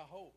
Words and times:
I 0.00 0.04
hope. 0.04 0.32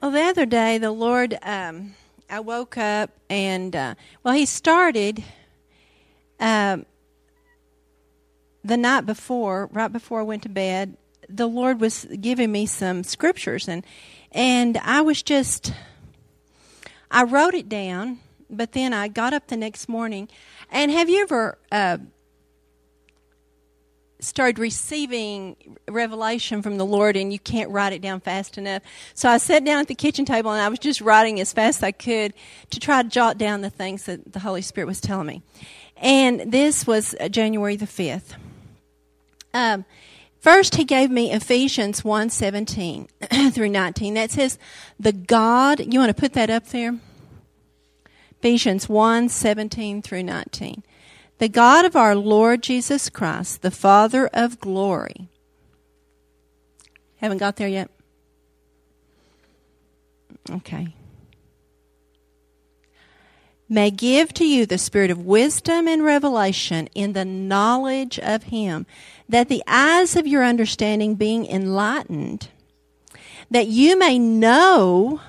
Well, 0.00 0.10
the 0.10 0.22
other 0.22 0.46
day, 0.46 0.78
the 0.78 0.92
Lord, 0.92 1.36
um, 1.42 1.94
I 2.30 2.40
woke 2.40 2.78
up 2.78 3.10
and, 3.28 3.76
uh, 3.76 3.96
well, 4.22 4.32
He 4.32 4.46
started 4.46 5.22
um, 6.38 6.86
the 8.64 8.78
night 8.78 9.04
before, 9.04 9.68
right 9.72 9.92
before 9.92 10.20
I 10.20 10.22
went 10.22 10.44
to 10.44 10.48
bed. 10.48 10.96
The 11.28 11.46
Lord 11.46 11.82
was 11.82 12.06
giving 12.18 12.50
me 12.50 12.64
some 12.64 13.04
scriptures, 13.04 13.68
and 13.68 13.84
and 14.32 14.78
I 14.78 15.02
was 15.02 15.22
just, 15.22 15.74
I 17.10 17.24
wrote 17.24 17.52
it 17.52 17.68
down, 17.68 18.20
but 18.48 18.72
then 18.72 18.94
I 18.94 19.08
got 19.08 19.34
up 19.34 19.48
the 19.48 19.56
next 19.56 19.86
morning. 19.86 20.30
And 20.70 20.90
have 20.90 21.10
you 21.10 21.20
ever 21.20 21.58
uh, 21.70 21.98
started 24.22 24.58
receiving 24.58 25.56
revelation 25.88 26.62
from 26.62 26.78
the 26.78 26.86
Lord 26.86 27.16
and 27.16 27.32
you 27.32 27.38
can't 27.38 27.70
write 27.70 27.92
it 27.92 28.02
down 28.02 28.20
fast 28.20 28.58
enough. 28.58 28.82
So 29.14 29.28
I 29.28 29.38
sat 29.38 29.64
down 29.64 29.80
at 29.80 29.88
the 29.88 29.94
kitchen 29.94 30.24
table 30.24 30.50
and 30.50 30.60
I 30.60 30.68
was 30.68 30.78
just 30.78 31.00
writing 31.00 31.40
as 31.40 31.52
fast 31.52 31.78
as 31.78 31.82
I 31.82 31.92
could 31.92 32.34
to 32.70 32.80
try 32.80 33.02
to 33.02 33.08
jot 33.08 33.38
down 33.38 33.60
the 33.60 33.70
things 33.70 34.04
that 34.04 34.32
the 34.32 34.40
Holy 34.40 34.62
Spirit 34.62 34.86
was 34.86 35.00
telling 35.00 35.26
me. 35.26 35.42
And 35.96 36.52
this 36.52 36.86
was 36.86 37.14
uh, 37.20 37.28
January 37.28 37.76
the 37.76 37.86
5th. 37.86 38.34
Um, 39.52 39.84
first, 40.40 40.76
he 40.76 40.84
gave 40.84 41.10
me 41.10 41.32
Ephesians 41.32 42.04
1 42.04 42.30
17 42.30 43.08
through 43.52 43.68
19. 43.68 44.14
That 44.14 44.30
says, 44.30 44.58
The 44.98 45.12
God, 45.12 45.80
you 45.92 45.98
want 45.98 46.14
to 46.14 46.20
put 46.20 46.32
that 46.34 46.50
up 46.50 46.66
there? 46.68 46.98
Ephesians 48.38 48.88
1 48.88 49.28
17 49.28 50.00
through 50.00 50.22
19. 50.22 50.82
The 51.40 51.48
God 51.48 51.86
of 51.86 51.96
our 51.96 52.14
Lord 52.14 52.62
Jesus 52.62 53.08
Christ, 53.08 53.62
the 53.62 53.70
Father 53.70 54.28
of 54.34 54.60
glory. 54.60 55.30
Haven't 57.16 57.38
got 57.38 57.56
there 57.56 57.66
yet? 57.66 57.90
Okay. 60.50 60.94
May 63.70 63.90
give 63.90 64.34
to 64.34 64.44
you 64.46 64.66
the 64.66 64.76
spirit 64.76 65.10
of 65.10 65.24
wisdom 65.24 65.88
and 65.88 66.04
revelation 66.04 66.90
in 66.94 67.14
the 67.14 67.24
knowledge 67.24 68.18
of 68.18 68.42
Him, 68.44 68.84
that 69.26 69.48
the 69.48 69.62
eyes 69.66 70.16
of 70.16 70.26
your 70.26 70.44
understanding 70.44 71.14
being 71.14 71.46
enlightened, 71.46 72.48
that 73.50 73.66
you 73.66 73.98
may 73.98 74.18
know 74.18 75.22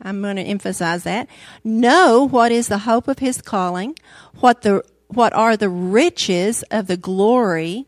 I'm 0.00 0.22
going 0.22 0.36
to 0.36 0.42
emphasize 0.42 1.02
that. 1.02 1.28
Know 1.62 2.26
what 2.26 2.50
is 2.50 2.68
the 2.68 2.78
hope 2.78 3.08
of 3.08 3.18
his 3.18 3.42
calling, 3.42 3.98
what 4.40 4.62
the 4.62 4.82
what 5.08 5.32
are 5.32 5.56
the 5.56 5.68
riches 5.68 6.62
of 6.70 6.86
the 6.86 6.96
glory 6.96 7.86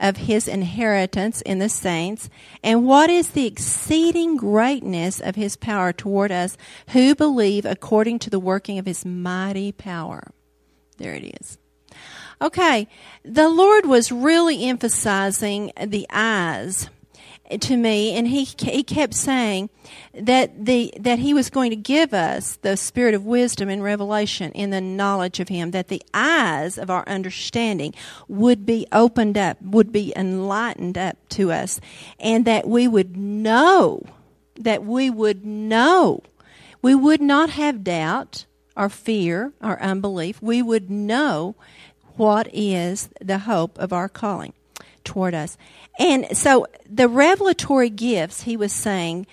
of 0.00 0.16
his 0.16 0.48
inheritance 0.48 1.40
in 1.42 1.60
the 1.60 1.68
saints, 1.68 2.28
and 2.62 2.84
what 2.84 3.08
is 3.08 3.30
the 3.30 3.46
exceeding 3.46 4.36
greatness 4.36 5.20
of 5.20 5.36
his 5.36 5.56
power 5.56 5.92
toward 5.92 6.32
us 6.32 6.56
who 6.88 7.14
believe 7.14 7.64
according 7.64 8.18
to 8.18 8.28
the 8.28 8.40
working 8.40 8.78
of 8.78 8.86
his 8.86 9.04
mighty 9.04 9.70
power. 9.70 10.32
There 10.98 11.14
it 11.14 11.40
is. 11.40 11.56
Okay, 12.40 12.88
the 13.24 13.48
Lord 13.48 13.86
was 13.86 14.10
really 14.10 14.64
emphasizing 14.64 15.70
the 15.80 16.06
eyes 16.10 16.90
to 17.60 17.76
me, 17.76 18.14
and 18.14 18.28
he 18.28 18.44
he 18.44 18.82
kept 18.82 19.14
saying 19.14 19.68
that 20.14 20.64
the 20.64 20.94
that 20.98 21.18
he 21.18 21.34
was 21.34 21.50
going 21.50 21.70
to 21.70 21.76
give 21.76 22.14
us 22.14 22.56
the 22.62 22.76
spirit 22.76 23.14
of 23.14 23.26
wisdom 23.26 23.68
and 23.68 23.82
revelation 23.82 24.52
in 24.52 24.70
the 24.70 24.80
knowledge 24.80 25.40
of 25.40 25.48
him, 25.48 25.72
that 25.72 25.88
the 25.88 26.02
eyes 26.14 26.78
of 26.78 26.88
our 26.88 27.04
understanding 27.06 27.94
would 28.28 28.64
be 28.64 28.86
opened 28.92 29.36
up, 29.36 29.60
would 29.60 29.92
be 29.92 30.12
enlightened 30.16 30.96
up 30.96 31.16
to 31.30 31.52
us, 31.52 31.80
and 32.18 32.44
that 32.44 32.66
we 32.66 32.88
would 32.88 33.16
know, 33.16 34.02
that 34.54 34.84
we 34.84 35.10
would 35.10 35.44
know, 35.44 36.22
we 36.80 36.94
would 36.94 37.20
not 37.20 37.50
have 37.50 37.84
doubt 37.84 38.46
or 38.76 38.88
fear 38.88 39.52
or 39.60 39.80
unbelief. 39.82 40.40
We 40.40 40.62
would 40.62 40.90
know 40.90 41.54
what 42.16 42.48
is 42.52 43.10
the 43.20 43.40
hope 43.40 43.78
of 43.78 43.92
our 43.92 44.08
calling 44.08 44.52
toward 45.04 45.34
us. 45.34 45.56
And 45.98 46.36
so 46.36 46.66
the 46.88 47.08
revelatory 47.08 47.90
gifts, 47.90 48.42
he 48.42 48.56
was 48.56 48.72
saying, 48.72 49.26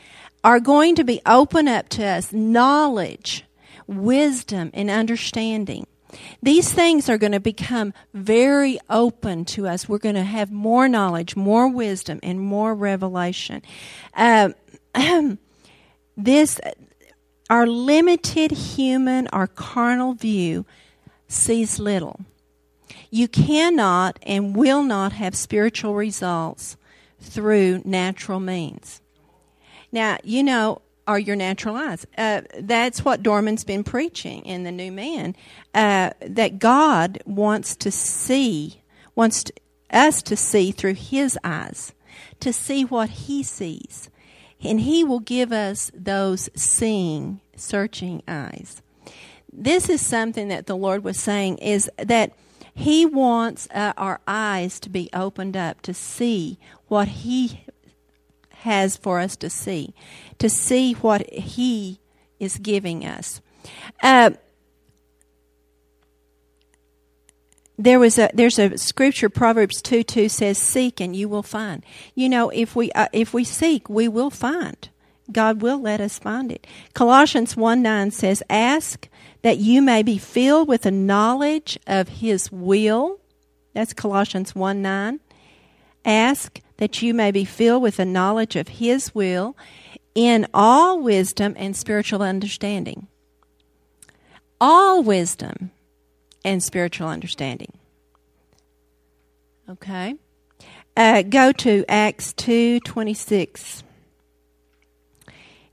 are 0.44 0.60
going 0.60 0.96
to 0.96 1.04
be 1.04 1.22
open 1.26 1.68
up 1.68 1.90
to 1.90 2.06
us 2.06 2.32
knowledge, 2.32 3.46
wisdom, 3.88 4.72
and 4.74 4.90
understanding. 4.90 5.86
These 6.42 6.72
things 6.72 7.10
are 7.10 7.18
going 7.18 7.34
to 7.34 7.40
become 7.40 7.94
very 8.14 8.80
open 8.90 9.46
to 9.46 9.68
us. 9.68 9.88
We're 9.88 10.00
going 10.00 10.16
to 10.16 10.24
have 10.24 10.52
more 10.52 10.88
knowledge, 10.88 11.36
more 11.36 11.68
wisdom, 11.68 12.20
and 12.24 12.40
more 12.40 12.74
revelation. 12.74 13.62
Uh, 14.16 14.50
this, 16.18 16.60
our 17.50 17.68
limited 17.68 18.52
human, 18.52 19.28
our 19.28 19.48
carnal 19.48 20.14
view 20.14 20.66
sees 21.28 21.80
little. 21.80 22.20
You 23.10 23.28
cannot 23.28 24.20
and 24.24 24.56
will 24.56 24.84
not 24.84 25.14
have 25.14 25.36
spiritual 25.36 25.96
results 25.96 26.78
through 27.20 27.82
natural 27.86 28.40
means. 28.40 29.02
Now, 29.92 30.18
you 30.24 30.44
know, 30.44 30.82
are 31.10 31.18
your 31.18 31.36
natural 31.36 31.76
eyes. 31.76 32.06
Uh, 32.16 32.42
that's 32.60 33.04
what 33.04 33.24
Dorman's 33.24 33.64
been 33.64 33.84
preaching 33.84 34.46
in 34.46 34.64
the 34.64 34.72
New 34.72 34.92
Man. 34.92 35.36
Uh, 35.74 36.12
that 36.22 36.60
God 36.60 37.20
wants 37.26 37.76
to 37.78 37.90
see, 37.90 38.82
wants 39.16 39.46
to, 39.46 39.54
us 39.90 40.22
to 40.22 40.36
see 40.36 40.70
through 40.70 40.94
His 40.94 41.38
eyes, 41.44 41.94
to 42.40 42.54
see 42.54 42.86
what 42.86 43.10
He 43.10 43.42
sees, 43.42 44.12
and 44.64 44.82
He 44.82 45.04
will 45.04 45.20
give 45.20 45.52
us 45.52 45.90
those 45.96 46.48
seeing, 46.56 47.42
searching 47.56 48.22
eyes. 48.28 48.84
This 49.52 49.90
is 49.90 50.06
something 50.06 50.48
that 50.50 50.68
the 50.68 50.78
Lord 50.78 51.04
was 51.04 51.20
saying 51.20 51.58
is 51.58 51.90
that 51.98 52.34
he 52.80 53.06
wants 53.06 53.68
uh, 53.74 53.92
our 53.98 54.22
eyes 54.26 54.80
to 54.80 54.90
be 54.90 55.10
opened 55.12 55.58
up 55.58 55.82
to 55.82 55.94
see 55.94 56.58
what 56.88 57.10
He 57.10 57.66
has 58.50 58.96
for 58.96 59.20
us 59.20 59.36
to 59.36 59.50
see, 59.50 59.94
to 60.38 60.50
see 60.50 60.94
what 60.94 61.30
He 61.30 62.00
is 62.40 62.56
giving 62.56 63.06
us. 63.06 63.42
Uh, 64.02 64.30
there 67.78 68.00
was 68.00 68.18
a 68.18 68.30
there's 68.34 68.58
a 68.58 68.78
scripture 68.78 69.28
Proverbs 69.28 69.82
two 69.82 70.02
two 70.02 70.30
says 70.30 70.58
seek 70.58 71.02
and 71.02 71.14
you 71.14 71.28
will 71.28 71.44
find. 71.44 71.86
You 72.16 72.30
know 72.30 72.50
if 72.50 72.78
we 72.78 72.94
uh, 72.94 73.08
if 73.12 73.34
we 73.34 73.44
seek 73.44 73.90
we 73.90 74.08
will 74.08 74.30
find. 74.30 74.88
God 75.32 75.62
will 75.62 75.80
let 75.80 76.02
us 76.02 76.20
find 76.20 76.52
it. 76.52 76.66
Colossians 76.94 77.56
1 77.56 77.82
9 77.82 78.12
says, 78.12 78.44
Ask 78.50 79.08
that 79.42 79.58
you 79.58 79.82
may 79.82 80.04
be 80.04 80.18
filled 80.18 80.68
with 80.68 80.84
the 80.84 80.92
knowledge 80.92 81.78
of 81.88 82.08
His 82.08 82.52
will. 82.52 83.20
That's 83.74 83.94
Colossians 83.94 84.56
1 84.56 84.82
9. 84.82 85.20
Ask 86.06 86.62
that 86.78 87.02
you 87.02 87.14
may 87.14 87.32
be 87.32 87.46
filled 87.46 87.84
with 87.84 87.98
the 87.98 88.06
knowledge 88.06 88.56
of 88.56 88.68
His 88.68 89.14
will 89.14 89.56
in 90.16 90.48
all 90.54 91.00
wisdom 91.00 91.54
and 91.58 91.76
spiritual 91.76 92.22
understanding. 92.22 93.08
All 94.60 95.04
wisdom 95.04 95.72
and 96.44 96.64
spiritual 96.64 97.08
understanding. 97.08 97.74
Okay? 99.70 100.16
Uh, 100.98 101.22
go 101.22 101.52
to 101.52 101.86
Acts 101.88 102.34
two 102.34 102.80
twenty 102.82 103.14
six. 103.14 103.84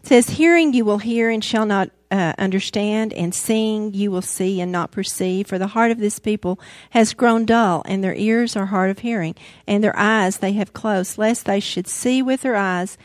Says, 0.06 0.30
Hearing 0.30 0.72
you 0.72 0.84
will 0.84 0.98
hear 0.98 1.30
and 1.30 1.42
shall 1.42 1.66
not 1.66 1.90
uh, 2.12 2.32
understand, 2.38 3.12
and 3.12 3.34
seeing 3.34 3.92
you 3.92 4.12
will 4.12 4.22
see 4.22 4.60
and 4.60 4.70
not 4.70 4.92
perceive. 4.92 5.48
For 5.48 5.58
the 5.58 5.66
heart 5.66 5.90
of 5.90 5.98
this 5.98 6.20
people 6.20 6.60
has 6.90 7.12
grown 7.12 7.44
dull, 7.44 7.82
and 7.86 8.04
their 8.04 8.14
ears 8.14 8.54
are 8.54 8.66
hard 8.66 8.90
of 8.90 9.00
hearing, 9.00 9.34
and 9.66 9.82
their 9.82 9.98
eyes 9.98 10.36
they 10.36 10.52
have 10.52 10.72
closed, 10.72 11.18
lest 11.18 11.46
they 11.46 11.58
should 11.58 11.88
see 11.88 12.22
with 12.22 12.42
their 12.42 12.54
eyes 12.54 12.96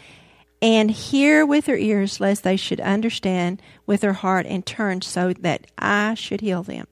and 0.61 0.91
hear 0.91 1.43
with 1.43 1.65
their 1.65 1.77
ears, 1.77 2.19
lest 2.19 2.43
they 2.43 2.55
should 2.55 2.79
understand 2.79 3.63
with 3.87 4.01
their 4.01 4.13
heart 4.13 4.45
and 4.45 4.63
turn 4.63 5.01
so 5.01 5.33
that 5.33 5.65
I 5.79 6.13
should 6.13 6.41
heal 6.41 6.61
them. 6.61 6.85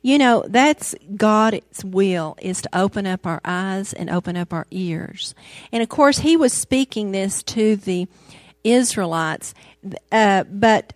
You 0.00 0.16
know, 0.16 0.42
that's 0.48 0.94
God's 1.16 1.84
will 1.84 2.34
is 2.40 2.62
to 2.62 2.70
open 2.72 3.06
up 3.06 3.26
our 3.26 3.42
eyes 3.44 3.92
and 3.92 4.08
open 4.08 4.38
up 4.38 4.54
our 4.54 4.66
ears. 4.70 5.34
And 5.70 5.82
of 5.82 5.90
course, 5.90 6.20
he 6.20 6.34
was 6.34 6.54
speaking 6.54 7.12
this 7.12 7.42
to 7.42 7.76
the 7.76 8.08
Israelites. 8.64 9.54
Uh, 10.12 10.44
but 10.44 10.92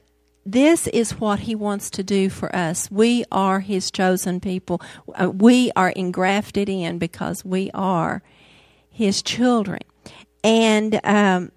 this 0.46 0.86
is 0.88 1.18
what 1.18 1.40
he 1.40 1.54
wants 1.54 1.90
to 1.90 2.02
do 2.02 2.28
for 2.28 2.54
us. 2.54 2.90
We 2.90 3.24
are 3.32 3.60
his 3.60 3.90
chosen 3.90 4.40
people. 4.40 4.80
Uh, 5.14 5.30
we 5.30 5.70
are 5.74 5.90
engrafted 5.90 6.68
in 6.68 6.98
because 6.98 7.44
we 7.44 7.70
are 7.72 8.22
his 8.90 9.22
children. 9.22 9.80
And 10.42 11.00
um, 11.02 11.50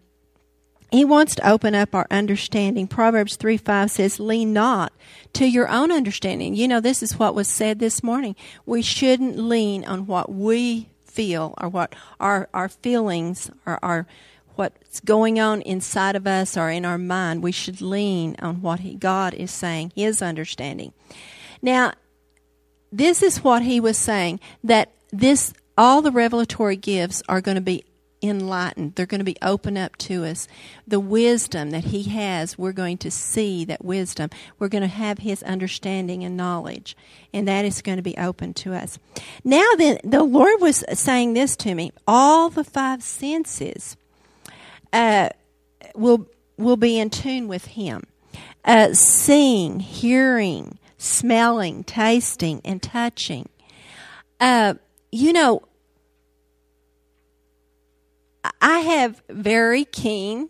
he 0.92 1.04
wants 1.04 1.36
to 1.36 1.50
open 1.50 1.76
up 1.76 1.94
our 1.94 2.08
understanding. 2.10 2.88
Proverbs 2.88 3.36
3 3.36 3.58
5 3.58 3.92
says, 3.92 4.20
Lean 4.20 4.54
not 4.54 4.94
to 5.34 5.46
your 5.46 5.68
own 5.68 5.92
understanding. 5.92 6.56
You 6.56 6.68
know, 6.68 6.80
this 6.80 7.04
is 7.04 7.20
what 7.20 7.36
was 7.36 7.50
said 7.50 7.80
this 7.80 8.02
morning. 8.02 8.36
We 8.66 8.82
shouldn't 8.82 9.38
lean 9.38 9.84
on 9.84 10.08
what 10.08 10.32
we 10.32 10.90
feel 11.04 11.54
or 11.60 11.68
what 11.68 11.94
our, 12.20 12.48
our 12.54 12.70
feelings 12.70 13.52
or 13.66 13.80
our 13.84 14.08
what's 14.58 15.00
going 15.00 15.40
on 15.40 15.62
inside 15.62 16.16
of 16.16 16.28
us 16.28 16.58
or 16.58 16.70
in 16.70 16.86
our 16.86 16.98
mind, 16.98 17.44
we 17.44 17.52
should 17.52 17.82
lean 17.82 18.36
on 18.40 18.62
what 18.62 18.82
he, 18.82 18.96
God 18.96 19.34
is 19.34 19.52
saying, 19.52 19.92
His 19.96 20.22
understanding. 20.22 20.94
Now, 21.62 21.94
this 22.92 23.22
is 23.22 23.44
what 23.44 23.64
he 23.64 23.80
was 23.80 23.98
saying 23.98 24.40
that 24.64 24.92
this 25.12 25.54
all 25.78 26.02
the 26.02 26.12
revelatory 26.12 26.76
gifts 26.76 27.22
are 27.30 27.42
going 27.42 27.56
to 27.56 27.62
be 27.62 27.84
enlightened. 28.22 28.96
They're 28.96 29.06
going 29.06 29.20
to 29.20 29.26
be 29.26 29.38
open 29.42 29.78
up 29.78 29.96
to 29.98 30.26
us. 30.26 30.48
The 30.88 31.00
wisdom 31.00 31.70
that 31.72 31.86
He 31.86 32.04
has, 32.04 32.58
we're 32.58 32.72
going 32.72 32.98
to 33.00 33.12
see 33.12 33.64
that 33.66 33.86
wisdom. 33.86 34.30
We're 34.58 34.70
going 34.70 34.82
to 34.82 34.88
have 34.88 35.20
His 35.20 35.44
understanding 35.44 36.24
and 36.24 36.36
knowledge, 36.36 36.98
and 37.34 37.48
that 37.48 37.66
is 37.66 37.82
going 37.82 37.98
to 37.98 38.04
be 38.04 38.18
open 38.18 38.54
to 38.56 38.74
us. 38.74 38.98
Now, 39.44 39.68
then, 39.78 40.00
the 40.04 40.24
Lord 40.24 40.60
was 40.60 40.84
saying 40.94 41.34
this 41.34 41.56
to 41.58 41.76
me 41.76 41.92
all 42.08 42.50
the 42.50 42.64
five 42.64 43.04
senses 43.04 43.98
uh, 44.94 45.30
will, 45.96 46.28
will 46.58 46.78
be 46.78 47.00
in 47.00 47.10
tune 47.10 47.48
with 47.48 47.66
Him. 47.66 48.04
Uh, 48.66 48.94
seeing, 48.94 49.80
hearing, 49.80 50.78
smelling, 50.98 51.84
tasting, 51.84 52.62
and 52.66 52.82
touching. 52.82 53.50
Uh, 54.40 54.76
you 55.12 55.32
know, 55.34 55.64
I 58.62 58.80
have 58.80 59.22
very 59.30 59.86
keen 59.86 60.50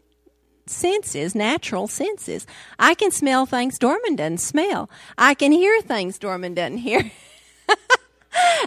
senses, 0.65 1.35
natural 1.35 1.87
senses. 1.87 2.45
I 2.79 2.93
can 2.93 3.11
smell 3.11 3.45
things 3.45 3.77
Dorman 3.77 4.15
doesn't 4.15 4.39
smell. 4.39 4.89
I 5.17 5.33
can 5.33 5.51
hear 5.51 5.81
things 5.81 6.19
Dorman 6.19 6.53
doesn't 6.53 6.79
hear. 6.79 6.99
and 7.69 7.79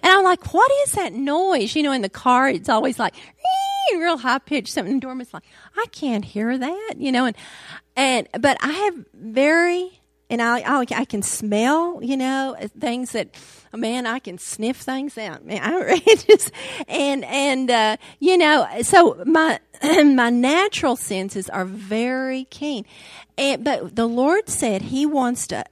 I'm 0.05 0.25
like, 0.25 0.53
what 0.53 0.71
is 0.87 0.93
that 0.93 1.13
noise? 1.13 1.75
You 1.75 1.83
know, 1.83 1.93
in 1.93 2.03
the 2.03 2.09
car, 2.09 2.49
it's 2.49 2.69
always 2.69 2.99
like 2.99 3.15
real 3.99 4.19
high 4.19 4.39
pitched 4.39 4.73
something. 4.73 5.01
Dorman's 5.01 5.35
like, 5.35 5.45
I 5.77 5.87
can't 5.93 6.25
hear 6.25 6.57
that, 6.57 6.95
you 6.99 7.13
know, 7.13 7.27
and 7.27 7.37
and 7.97 8.29
but 8.41 8.57
I 8.61 8.73
have 8.73 9.05
very 9.15 10.01
and 10.31 10.41
I, 10.41 10.61
I, 10.61 10.87
I 10.95 11.05
can 11.05 11.23
smell, 11.23 11.99
you 12.01 12.17
know, 12.17 12.57
things 12.79 13.13
that, 13.13 13.35
man, 13.75 14.07
I 14.07 14.21
can 14.21 14.39
sniff 14.39 14.77
things 14.77 15.19
out. 15.19 15.45
Man, 15.45 15.61
I 15.63 15.99
just, 15.99 16.53
and 16.87 17.25
and 17.25 17.71
uh, 17.71 17.97
you 18.21 18.39
know, 18.39 18.67
so 18.83 19.21
my 19.27 19.59
my 19.83 20.31
natural 20.31 20.95
senses 20.95 21.51
are 21.51 21.65
very 21.65 22.45
keen, 22.45 22.87
and 23.37 23.65
but 23.65 23.97
the 23.97 24.07
Lord 24.07 24.49
said 24.49 24.83
He 24.83 25.05
wants 25.05 25.49
to 25.49 25.65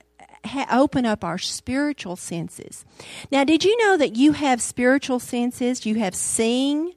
ha- 0.45 0.67
open 0.73 1.07
up 1.07 1.23
our 1.23 1.39
spiritual 1.39 2.17
senses. 2.17 2.85
Now, 3.31 3.45
did 3.45 3.65
you 3.65 3.77
know 3.87 3.97
that 3.97 4.17
you 4.17 4.33
have 4.33 4.61
spiritual 4.61 5.21
senses? 5.21 5.87
You 5.87 5.97
have 5.97 6.17
seeing, 6.17 6.95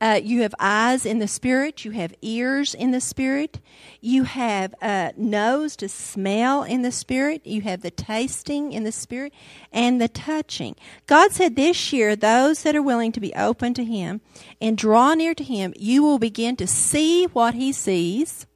uh, 0.00 0.18
you 0.22 0.42
have 0.42 0.54
eyes 0.58 1.04
in 1.04 1.18
the 1.18 1.28
spirit. 1.28 1.84
You 1.84 1.90
have 1.90 2.14
ears 2.22 2.74
in 2.74 2.90
the 2.90 3.00
spirit. 3.00 3.60
You 4.00 4.24
have 4.24 4.74
a 4.80 5.12
nose 5.16 5.76
to 5.76 5.88
smell 5.88 6.62
in 6.62 6.82
the 6.82 6.92
spirit. 6.92 7.46
You 7.46 7.60
have 7.62 7.82
the 7.82 7.90
tasting 7.90 8.72
in 8.72 8.84
the 8.84 8.92
spirit 8.92 9.34
and 9.70 10.00
the 10.00 10.08
touching. 10.08 10.74
God 11.06 11.32
said 11.32 11.54
this 11.54 11.92
year, 11.92 12.16
those 12.16 12.62
that 12.62 12.74
are 12.74 12.82
willing 12.82 13.12
to 13.12 13.20
be 13.20 13.34
open 13.34 13.74
to 13.74 13.84
Him 13.84 14.22
and 14.60 14.78
draw 14.78 15.12
near 15.12 15.34
to 15.34 15.44
Him, 15.44 15.74
you 15.76 16.02
will 16.02 16.18
begin 16.18 16.56
to 16.56 16.66
see 16.66 17.26
what 17.26 17.54
He 17.54 17.70
sees. 17.70 18.46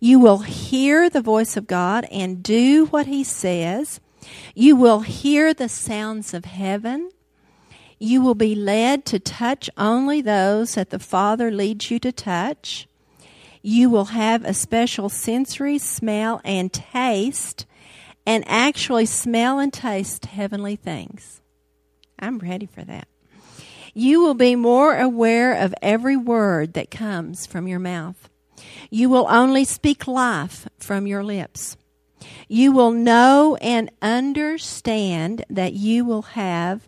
You 0.00 0.18
will 0.18 0.38
hear 0.38 1.08
the 1.08 1.20
voice 1.20 1.56
of 1.56 1.68
God 1.68 2.06
and 2.10 2.42
do 2.42 2.86
what 2.86 3.06
He 3.06 3.22
says. 3.22 4.00
You 4.54 4.74
will 4.74 5.00
hear 5.00 5.54
the 5.54 5.68
sounds 5.68 6.34
of 6.34 6.44
heaven. 6.44 7.10
You 7.98 8.20
will 8.20 8.34
be 8.34 8.54
led 8.54 9.06
to 9.06 9.18
touch 9.18 9.70
only 9.78 10.20
those 10.20 10.74
that 10.74 10.90
the 10.90 10.98
Father 10.98 11.50
leads 11.50 11.90
you 11.90 11.98
to 12.00 12.12
touch. 12.12 12.86
You 13.62 13.88
will 13.88 14.06
have 14.06 14.44
a 14.44 14.54
special 14.54 15.08
sensory 15.08 15.78
smell 15.78 16.40
and 16.44 16.72
taste, 16.72 17.66
and 18.26 18.44
actually 18.46 19.06
smell 19.06 19.58
and 19.58 19.72
taste 19.72 20.26
heavenly 20.26 20.76
things. 20.76 21.40
I'm 22.18 22.38
ready 22.38 22.66
for 22.66 22.84
that. 22.84 23.08
You 23.94 24.20
will 24.20 24.34
be 24.34 24.56
more 24.56 24.98
aware 24.98 25.54
of 25.54 25.74
every 25.80 26.16
word 26.16 26.74
that 26.74 26.90
comes 26.90 27.46
from 27.46 27.66
your 27.66 27.78
mouth. 27.78 28.28
You 28.90 29.08
will 29.08 29.26
only 29.28 29.64
speak 29.64 30.06
life 30.06 30.68
from 30.78 31.06
your 31.06 31.24
lips. 31.24 31.76
You 32.46 32.72
will 32.72 32.90
know 32.90 33.56
and 33.62 33.90
understand 34.02 35.44
that 35.48 35.72
you 35.72 36.04
will 36.04 36.22
have 36.22 36.86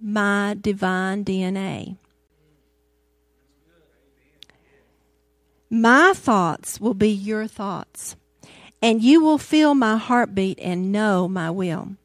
my 0.00 0.56
divine 0.60 1.24
DNA. 1.24 1.96
My 5.68 6.12
thoughts 6.14 6.80
will 6.80 6.94
be 6.94 7.10
your 7.10 7.46
thoughts, 7.46 8.16
and 8.80 9.02
you 9.02 9.20
will 9.22 9.38
feel 9.38 9.74
my 9.74 9.96
heartbeat 9.96 10.58
and 10.60 10.92
know 10.92 11.26
my 11.26 11.50
will. 11.50 11.96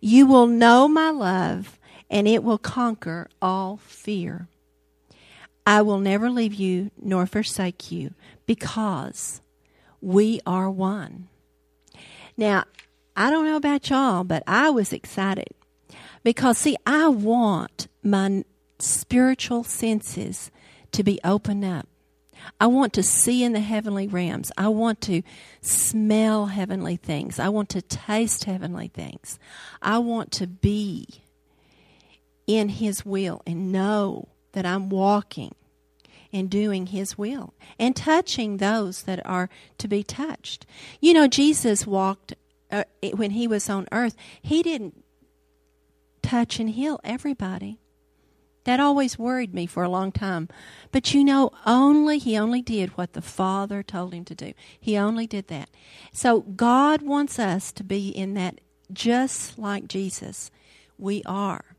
You 0.00 0.26
will 0.26 0.46
know 0.46 0.88
my 0.88 1.10
love, 1.10 1.78
and 2.10 2.26
it 2.26 2.42
will 2.42 2.58
conquer 2.58 3.28
all 3.40 3.78
fear. 3.78 4.48
I 5.66 5.82
will 5.82 5.98
never 5.98 6.30
leave 6.30 6.54
you 6.54 6.90
nor 7.00 7.26
forsake 7.26 7.92
you 7.92 8.14
because 8.46 9.40
we 10.00 10.40
are 10.46 10.70
one. 10.70 11.28
Now, 12.36 12.64
I 13.14 13.30
don't 13.30 13.44
know 13.44 13.56
about 13.56 13.90
y'all, 13.90 14.24
but 14.24 14.42
I 14.46 14.70
was 14.70 14.92
excited 14.92 15.48
because, 16.22 16.58
see, 16.58 16.76
I 16.86 17.08
want 17.08 17.88
my 18.02 18.44
spiritual 18.78 19.64
senses 19.64 20.50
to 20.92 21.02
be 21.02 21.18
opened 21.24 21.64
up. 21.64 21.88
I 22.60 22.66
want 22.66 22.92
to 22.94 23.02
see 23.02 23.44
in 23.44 23.52
the 23.52 23.60
heavenly 23.60 24.08
realms. 24.08 24.50
I 24.56 24.68
want 24.68 25.00
to 25.02 25.22
smell 25.60 26.46
heavenly 26.46 26.96
things. 26.96 27.38
I 27.38 27.48
want 27.48 27.68
to 27.70 27.82
taste 27.82 28.44
heavenly 28.44 28.88
things. 28.88 29.38
I 29.80 29.98
want 29.98 30.32
to 30.32 30.46
be 30.46 31.06
in 32.46 32.68
His 32.68 33.06
will 33.06 33.42
and 33.46 33.70
know 33.72 34.28
that 34.52 34.66
I'm 34.66 34.88
walking 34.88 35.54
and 36.32 36.50
doing 36.50 36.86
His 36.86 37.16
will 37.16 37.54
and 37.78 37.94
touching 37.94 38.56
those 38.56 39.02
that 39.04 39.24
are 39.26 39.48
to 39.78 39.88
be 39.88 40.02
touched. 40.02 40.66
You 41.00 41.14
know, 41.14 41.28
Jesus 41.28 41.86
walked, 41.86 42.34
uh, 42.70 42.84
when 43.14 43.32
He 43.32 43.46
was 43.46 43.70
on 43.70 43.86
earth, 43.92 44.16
He 44.40 44.62
didn't 44.62 45.01
touch 46.32 46.58
and 46.58 46.70
heal 46.70 46.98
everybody. 47.04 47.78
That 48.64 48.80
always 48.80 49.18
worried 49.18 49.52
me 49.52 49.66
for 49.66 49.82
a 49.82 49.88
long 49.90 50.12
time. 50.12 50.48
But 50.90 51.12
you 51.12 51.24
know, 51.24 51.50
only 51.66 52.18
he 52.18 52.38
only 52.38 52.62
did 52.62 52.96
what 52.96 53.12
the 53.12 53.20
Father 53.20 53.82
told 53.82 54.14
him 54.14 54.24
to 54.26 54.34
do. 54.34 54.54
He 54.80 54.96
only 54.96 55.26
did 55.26 55.48
that. 55.48 55.68
So 56.10 56.40
God 56.40 57.02
wants 57.02 57.38
us 57.38 57.70
to 57.72 57.84
be 57.84 58.08
in 58.08 58.32
that 58.34 58.62
just 58.90 59.58
like 59.58 59.88
Jesus. 59.88 60.50
We 60.96 61.22
are. 61.26 61.76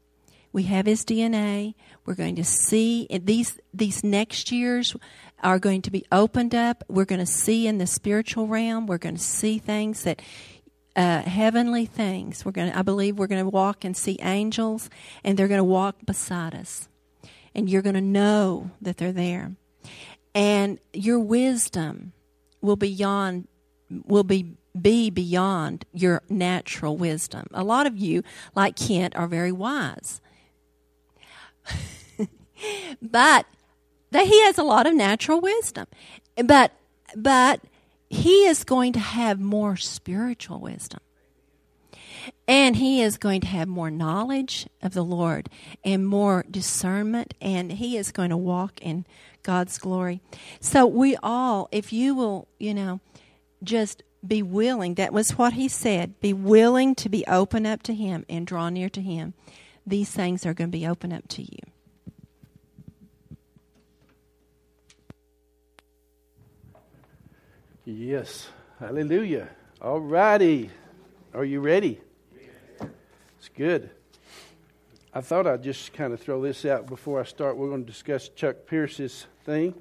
We 0.51 0.63
have 0.63 0.85
his 0.85 1.03
DNA. 1.03 1.73
We're 2.05 2.13
going 2.13 2.35
to 2.35 2.43
see 2.43 3.07
these 3.09 3.57
these 3.73 4.03
next 4.03 4.51
years 4.51 4.95
are 5.41 5.57
going 5.57 5.81
to 5.81 5.91
be 5.91 6.05
opened 6.11 6.53
up. 6.53 6.83
We're 6.87 7.05
going 7.05 7.19
to 7.19 7.25
see 7.25 7.65
in 7.65 7.79
the 7.79 7.87
spiritual 7.87 8.47
realm. 8.47 8.85
We're 8.85 8.99
going 8.99 9.15
to 9.15 9.21
see 9.21 9.57
things 9.57 10.03
that 10.03 10.21
uh, 10.95 11.21
heavenly 11.21 11.85
things. 11.85 12.45
We're 12.45 12.51
going 12.51 12.71
to, 12.71 12.77
I 12.77 12.81
believe 12.81 13.17
we're 13.17 13.27
going 13.27 13.43
to 13.43 13.49
walk 13.49 13.83
and 13.83 13.95
see 13.95 14.17
angels, 14.21 14.89
and 15.23 15.37
they're 15.37 15.47
going 15.47 15.59
to 15.59 15.63
walk 15.63 15.97
beside 16.05 16.53
us. 16.55 16.87
And 17.55 17.69
you're 17.69 17.81
going 17.81 17.95
to 17.95 18.01
know 18.01 18.71
that 18.81 18.97
they're 18.97 19.11
there. 19.11 19.55
And 20.33 20.79
your 20.93 21.19
wisdom 21.19 22.13
will 22.61 22.75
beyond 22.75 23.47
will 24.05 24.23
be 24.23 24.55
be 24.79 25.11
beyond 25.11 25.85
your 25.93 26.23
natural 26.29 26.97
wisdom. 26.97 27.45
A 27.53 27.63
lot 27.63 27.85
of 27.85 27.95
you, 27.95 28.23
like 28.55 28.75
Kent, 28.75 29.15
are 29.15 29.27
very 29.27 29.51
wise. 29.51 30.19
but 33.01 33.45
that 34.11 34.25
he 34.25 34.41
has 34.43 34.57
a 34.57 34.63
lot 34.63 34.87
of 34.87 34.95
natural 34.95 35.39
wisdom. 35.41 35.85
But 36.43 36.71
but 37.15 37.61
he 38.13 38.45
is 38.45 38.63
going 38.63 38.93
to 38.93 38.99
have 38.99 39.39
more 39.39 39.75
spiritual 39.75 40.59
wisdom. 40.59 40.99
And 42.47 42.75
he 42.75 43.01
is 43.01 43.17
going 43.17 43.41
to 43.41 43.47
have 43.47 43.67
more 43.67 43.91
knowledge 43.91 44.67
of 44.81 44.93
the 44.93 45.03
Lord 45.03 45.49
and 45.83 46.07
more 46.07 46.45
discernment, 46.49 47.33
and 47.41 47.73
he 47.73 47.97
is 47.97 48.11
going 48.11 48.29
to 48.29 48.37
walk 48.37 48.79
in 48.81 49.05
God's 49.41 49.77
glory. 49.77 50.21
So, 50.61 50.85
we 50.85 51.17
all, 51.21 51.67
if 51.71 51.91
you 51.91 52.15
will, 52.15 52.47
you 52.59 52.73
know, 52.73 53.01
just 53.61 54.03
be 54.25 54.41
willing, 54.41 54.93
that 54.95 55.11
was 55.11 55.31
what 55.31 55.53
he 55.53 55.67
said, 55.67 56.19
be 56.21 56.31
willing 56.33 56.95
to 56.95 57.09
be 57.09 57.25
open 57.27 57.65
up 57.65 57.83
to 57.83 57.93
him 57.93 58.25
and 58.29 58.47
draw 58.47 58.69
near 58.69 58.89
to 58.89 59.01
him, 59.01 59.33
these 59.85 60.09
things 60.11 60.45
are 60.45 60.53
going 60.53 60.71
to 60.71 60.77
be 60.77 60.87
open 60.87 61.11
up 61.11 61.27
to 61.29 61.41
you. 61.41 61.72
Yes. 67.85 68.47
Hallelujah. 68.79 69.49
All 69.81 69.99
righty. 69.99 70.69
Are 71.33 71.43
you 71.43 71.59
ready? 71.59 71.99
It's 72.79 73.49
good. 73.57 73.89
I 75.13 75.19
thought 75.19 75.45
I'd 75.45 75.63
just 75.63 75.91
kind 75.91 76.13
of 76.13 76.21
throw 76.21 76.41
this 76.41 76.63
out 76.63 76.87
before 76.87 77.19
I 77.19 77.23
start. 77.23 77.57
We're 77.57 77.67
going 77.67 77.83
to 77.83 77.91
discuss 77.91 78.29
Chuck 78.29 78.55
Pierce's 78.67 79.27
thing. 79.43 79.73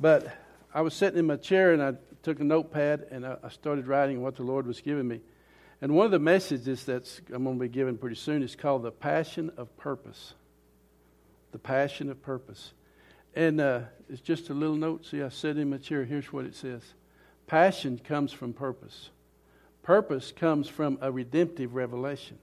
But 0.00 0.36
I 0.74 0.80
was 0.80 0.92
sitting 0.92 1.20
in 1.20 1.26
my 1.26 1.36
chair 1.36 1.72
and 1.72 1.80
I 1.80 1.92
took 2.24 2.40
a 2.40 2.44
notepad 2.44 3.06
and 3.12 3.24
I, 3.24 3.36
started 3.50 3.86
writing 3.86 4.20
what 4.20 4.34
the 4.34 4.42
Lord 4.42 4.66
was 4.66 4.80
giving 4.80 5.06
me. 5.06 5.20
And 5.80 5.94
one 5.94 6.04
of 6.04 6.10
the 6.10 6.18
messages 6.18 6.84
that 6.86 7.08
I'm 7.32 7.44
going 7.44 7.58
to 7.58 7.62
be 7.62 7.68
giving 7.68 7.96
pretty 7.96 8.16
soon 8.16 8.42
is 8.42 8.56
called 8.56 8.82
The 8.82 8.90
Passion 8.90 9.52
of 9.56 9.74
Purpose. 9.76 10.34
The 11.52 11.58
Passion 11.58 12.10
of 12.10 12.20
Purpose. 12.22 12.72
And 13.38 13.60
uh, 13.60 13.82
it's 14.10 14.20
just 14.20 14.50
a 14.50 14.52
little 14.52 14.74
note. 14.74 15.06
See, 15.06 15.22
I 15.22 15.28
said 15.28 15.58
in 15.58 15.70
my 15.70 15.76
chair. 15.76 16.04
Here's 16.04 16.32
what 16.32 16.44
it 16.44 16.56
says 16.56 16.82
Passion 17.46 18.00
comes 18.02 18.32
from 18.32 18.52
purpose, 18.52 19.10
purpose 19.84 20.32
comes 20.32 20.66
from 20.66 20.98
a 21.00 21.12
redemptive 21.12 21.76
revelation. 21.76 22.36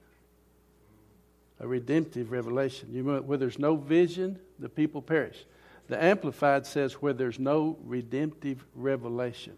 A 1.60 1.68
redemptive 1.68 2.30
revelation. 2.30 2.88
You 2.92 3.02
know, 3.02 3.20
where 3.20 3.36
there's 3.36 3.58
no 3.58 3.76
vision, 3.76 4.38
the 4.58 4.70
people 4.70 5.02
perish. 5.02 5.44
The 5.88 6.02
Amplified 6.02 6.66
says, 6.66 6.94
where 6.94 7.12
there's 7.12 7.38
no 7.38 7.76
redemptive 7.84 8.64
revelation. 8.74 9.56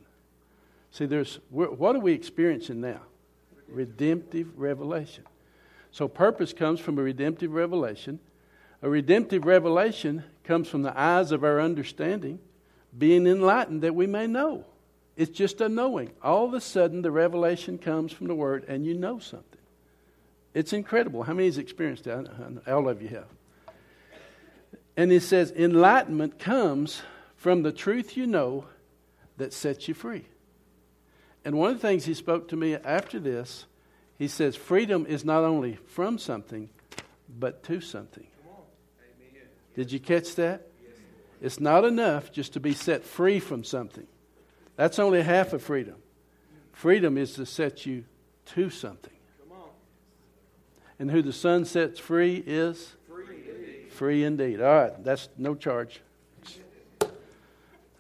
See, 0.91 1.07
there's, 1.07 1.39
what 1.51 1.97
are 1.97 2.01
we 2.01 2.13
experiencing 2.13 2.81
now? 2.81 3.01
Redemptive 3.69 4.59
revelation. 4.59 5.25
So, 5.93 6.09
purpose 6.09 6.53
comes 6.53 6.81
from 6.81 6.99
a 6.99 7.03
redemptive 7.03 7.53
revelation. 7.53 8.19
A 8.83 8.89
redemptive 8.89 9.45
revelation 9.45 10.25
comes 10.49 10.67
from 10.67 10.81
the 10.81 10.99
eyes 10.99 11.31
of 11.31 11.45
our 11.45 11.61
understanding, 11.61 12.39
being 12.97 13.27
enlightened 13.27 13.83
that 13.83 13.95
we 13.95 14.07
may 14.07 14.27
know. 14.27 14.65
It's 15.15 15.31
just 15.31 15.61
a 15.61 15.69
knowing. 15.69 16.11
All 16.23 16.47
of 16.47 16.55
a 16.55 16.61
sudden, 16.61 17.03
the 17.03 17.11
revelation 17.11 17.77
comes 17.77 18.13
from 18.13 18.29
the 18.29 18.35
Word, 18.35 18.65
and 18.67 18.87
you 18.87 18.95
know 18.95 19.19
something. 19.19 19.61
It's 20.55 20.73
incredible. 20.73 21.23
How 21.23 21.35
many 21.35 21.49
has 21.49 21.59
experienced 21.59 22.05
that? 22.05 22.27
All 22.67 22.89
of 22.89 23.03
you 23.03 23.09
have. 23.09 23.27
And 24.97 25.13
it 25.13 25.21
says, 25.21 25.53
enlightenment 25.55 26.39
comes 26.39 27.03
from 27.37 27.63
the 27.63 27.71
truth 27.71 28.17
you 28.17 28.27
know 28.27 28.65
that 29.37 29.53
sets 29.53 29.87
you 29.87 29.93
free. 29.93 30.25
And 31.45 31.59
one 31.59 31.73
of 31.73 31.81
the 31.81 31.87
things 31.87 32.07
he 32.07 32.15
spoke 32.15 32.49
to 32.49 32.57
me 32.57 32.75
after 32.75 33.21
this, 33.21 33.67
he 34.19 34.29
says, 34.29 34.57
freedom 34.57 35.05
is 35.05 35.27
not 35.27 35.45
only 35.45 35.75
from 35.89 36.17
something, 36.17 36.71
but 37.29 37.63
to 37.65 37.83
something. 37.83 38.28
Did 39.79 39.93
you 39.93 40.01
catch 40.01 40.35
that? 40.35 40.67
It's 41.41 41.61
not 41.61 41.85
enough 41.85 42.33
just 42.33 42.55
to 42.55 42.61
be 42.61 42.73
set 42.73 43.05
free 43.05 43.39
from 43.39 43.63
something. 43.63 44.09
That's 44.75 44.99
only 44.99 45.23
half 45.23 45.53
of 45.53 45.63
freedom. 45.63 45.95
Freedom 46.73 47.17
is 47.17 47.35
to 47.35 47.47
set 47.47 47.87
you 47.87 48.05
to 48.47 48.71
something. 48.71 49.13
And 50.99 51.09
who 51.09 51.23
the 51.23 51.33
Son 51.33 51.65
sets 51.65 52.01
free 52.01 52.43
is 52.45 52.97
Free 53.91 54.25
indeed. 54.25 54.61
All 54.61 54.67
right, 54.67 55.05
that's 55.05 55.29
no 55.39 55.55
charge. 55.55 56.01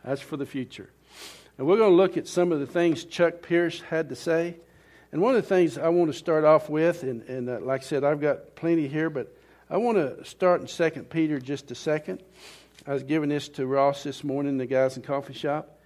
That's 0.04 0.20
for 0.20 0.36
the 0.36 0.46
future. 0.46 0.90
And 1.58 1.66
we're 1.68 1.76
going 1.76 1.92
to 1.92 1.96
look 1.96 2.16
at 2.16 2.26
some 2.26 2.50
of 2.50 2.58
the 2.58 2.66
things 2.66 3.04
Chuck 3.04 3.40
Pierce 3.40 3.82
had 3.82 4.08
to 4.08 4.16
say. 4.16 4.56
And 5.12 5.22
one 5.22 5.36
of 5.36 5.42
the 5.42 5.48
things 5.48 5.78
I 5.78 5.90
want 5.90 6.10
to 6.10 6.18
start 6.18 6.44
off 6.44 6.68
with, 6.68 7.04
and, 7.04 7.22
and 7.28 7.48
uh, 7.48 7.60
like 7.60 7.82
I 7.82 7.84
said, 7.84 8.02
I've 8.02 8.20
got 8.20 8.56
plenty 8.56 8.88
here, 8.88 9.10
but 9.10 9.32
I 9.70 9.76
want 9.76 9.98
to 9.98 10.24
start 10.24 10.62
in 10.62 10.66
2 10.66 11.02
Peter 11.04 11.38
just 11.38 11.70
a 11.70 11.74
second. 11.74 12.22
I 12.86 12.94
was 12.94 13.02
giving 13.02 13.28
this 13.28 13.50
to 13.50 13.66
Ross 13.66 14.02
this 14.02 14.24
morning, 14.24 14.56
the 14.56 14.64
guys 14.64 14.96
in 14.96 15.02
coffee 15.02 15.34
shop. 15.34 15.78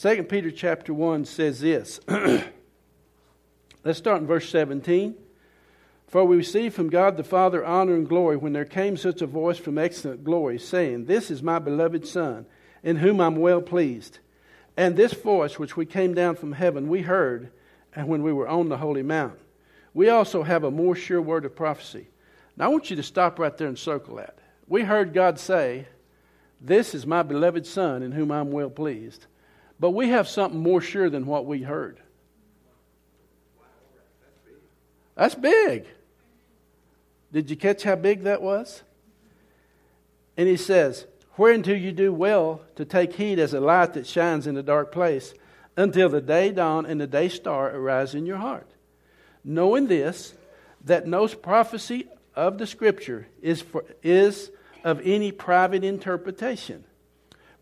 2 0.00 0.22
Peter 0.22 0.52
chapter 0.52 0.94
1 0.94 1.24
says 1.24 1.58
this. 1.58 1.98
Let's 3.84 3.98
start 3.98 4.20
in 4.20 4.28
verse 4.28 4.48
17. 4.50 5.16
For 6.06 6.24
we 6.24 6.36
received 6.36 6.76
from 6.76 6.90
God 6.90 7.16
the 7.16 7.24
Father 7.24 7.64
honor 7.64 7.96
and 7.96 8.08
glory 8.08 8.36
when 8.36 8.52
there 8.52 8.64
came 8.64 8.96
such 8.96 9.20
a 9.20 9.26
voice 9.26 9.58
from 9.58 9.78
excellent 9.78 10.22
glory, 10.22 10.60
saying, 10.60 11.06
This 11.06 11.28
is 11.28 11.42
my 11.42 11.58
beloved 11.58 12.06
Son, 12.06 12.46
in 12.84 12.98
whom 12.98 13.20
I'm 13.20 13.34
well 13.34 13.60
pleased. 13.60 14.20
And 14.76 14.94
this 14.94 15.12
voice 15.12 15.58
which 15.58 15.76
we 15.76 15.86
came 15.86 16.14
down 16.14 16.36
from 16.36 16.52
heaven, 16.52 16.88
we 16.88 17.02
heard, 17.02 17.50
and 17.96 18.06
when 18.06 18.22
we 18.22 18.32
were 18.32 18.46
on 18.46 18.68
the 18.68 18.78
holy 18.78 19.02
mount. 19.02 19.40
We 19.92 20.08
also 20.08 20.44
have 20.44 20.62
a 20.62 20.70
more 20.70 20.94
sure 20.94 21.20
word 21.20 21.44
of 21.44 21.56
prophecy. 21.56 22.10
Now 22.56 22.66
I 22.66 22.68
want 22.68 22.90
you 22.90 22.96
to 22.96 23.02
stop 23.02 23.38
right 23.38 23.56
there 23.56 23.68
and 23.68 23.78
circle 23.78 24.16
that. 24.16 24.38
We 24.68 24.82
heard 24.82 25.12
God 25.12 25.38
say, 25.38 25.86
This 26.60 26.94
is 26.94 27.06
my 27.06 27.22
beloved 27.22 27.66
Son, 27.66 28.02
in 28.02 28.12
whom 28.12 28.30
I'm 28.30 28.50
well 28.50 28.70
pleased. 28.70 29.26
But 29.80 29.90
we 29.90 30.10
have 30.10 30.28
something 30.28 30.60
more 30.60 30.80
sure 30.80 31.10
than 31.10 31.26
what 31.26 31.46
we 31.46 31.62
heard. 31.62 32.00
That's 35.16 35.34
big. 35.34 35.86
Did 37.32 37.50
you 37.50 37.56
catch 37.56 37.82
how 37.82 37.96
big 37.96 38.22
that 38.22 38.42
was? 38.42 38.82
And 40.36 40.48
he 40.48 40.56
says, 40.56 41.06
Whereunto 41.36 41.72
you 41.72 41.90
do 41.92 42.12
well 42.12 42.62
to 42.76 42.84
take 42.84 43.14
heed 43.14 43.38
as 43.38 43.54
a 43.54 43.60
light 43.60 43.94
that 43.94 44.06
shines 44.06 44.46
in 44.46 44.56
a 44.56 44.62
dark 44.62 44.92
place, 44.92 45.34
until 45.76 46.08
the 46.08 46.20
day 46.20 46.52
dawn 46.52 46.86
and 46.86 47.00
the 47.00 47.06
day 47.06 47.28
star 47.28 47.74
arise 47.74 48.14
in 48.14 48.26
your 48.26 48.36
heart. 48.36 48.70
Knowing 49.42 49.88
this, 49.88 50.34
that 50.84 51.06
no 51.06 51.26
prophecy 51.26 52.06
of 52.36 52.58
the 52.58 52.66
Scripture 52.66 53.26
is, 53.42 53.62
for, 53.62 53.84
is 54.02 54.50
of 54.82 55.00
any 55.04 55.32
private 55.32 55.84
interpretation. 55.84 56.84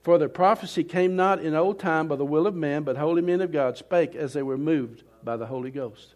For 0.03 0.19
the 0.19 0.29
prophecy 0.29 0.83
came 0.83 1.15
not 1.15 1.41
in 1.41 1.55
old 1.55 1.79
time 1.79 2.09
by 2.09 2.17
the 2.17 2.25
will 2.25 2.47
of 2.47 2.55
man, 2.55 2.83
but 2.83 2.97
holy 2.97 3.23
men 3.23 3.41
of 3.41 3.53
God 3.53 3.79
spake 3.79 4.15
as 4.15 4.33
they 4.33 4.43
were 4.43 4.59
moved 4.59 5.05
by 5.23 5.37
the 5.37 5.47
Holy 5.47 5.71
Ghost. 5.71 6.15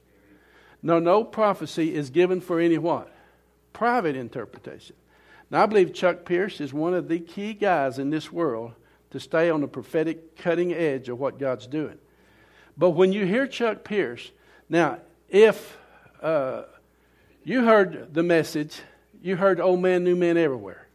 No, 0.83 0.99
no 0.99 1.23
prophecy 1.23 1.95
is 1.95 2.11
given 2.11 2.41
for 2.41 2.59
any 2.59 2.79
what? 2.79 3.13
private 3.77 4.17
interpretation. 4.17 4.97
Now, 5.51 5.65
I 5.65 5.67
believe 5.67 5.93
Chuck 5.93 6.25
Pierce 6.25 6.63
is 6.63 6.73
one 6.73 6.95
of 6.95 7.09
the 7.09 7.21
key 7.21 7.53
guys 7.53 7.99
in 7.99 8.09
this 8.09 8.33
world 8.33 8.73
to 9.11 9.21
stay 9.21 9.51
on 9.51 9.61
the 9.61 9.69
prophetic 9.69 10.35
cutting 10.35 10.73
edge 10.73 11.11
of 11.11 11.21
what 11.21 11.39
God's 11.39 11.67
doing. 11.67 11.99
But 12.79 12.91
when 12.91 13.13
you 13.13 13.27
hear 13.27 13.47
Chuck 13.47 13.85
Pierce, 13.85 14.31
now, 14.71 15.01
if 15.29 15.77
uh, 16.23 16.63
you 17.47 17.65
heard 17.65 18.13
the 18.13 18.25
message, 18.25 18.77
you 19.23 19.37
heard 19.37 19.61
old 19.61 19.81
man, 19.81 20.03
new 20.03 20.17
man 20.17 20.37
everywhere. 20.37 20.89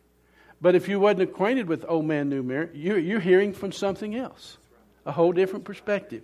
But 0.59 0.75
if 0.75 0.89
you 0.89 0.99
wasn't 0.99 1.21
acquainted 1.21 1.69
with 1.69 1.85
old 1.87 2.05
man, 2.05 2.27
new 2.27 2.43
man, 2.43 2.71
you're, 2.73 2.99
you're 2.99 3.21
hearing 3.21 3.53
from 3.53 3.71
something 3.71 4.17
else, 4.17 4.57
a 5.05 5.13
whole 5.13 5.31
different 5.31 5.63
perspective. 5.63 6.23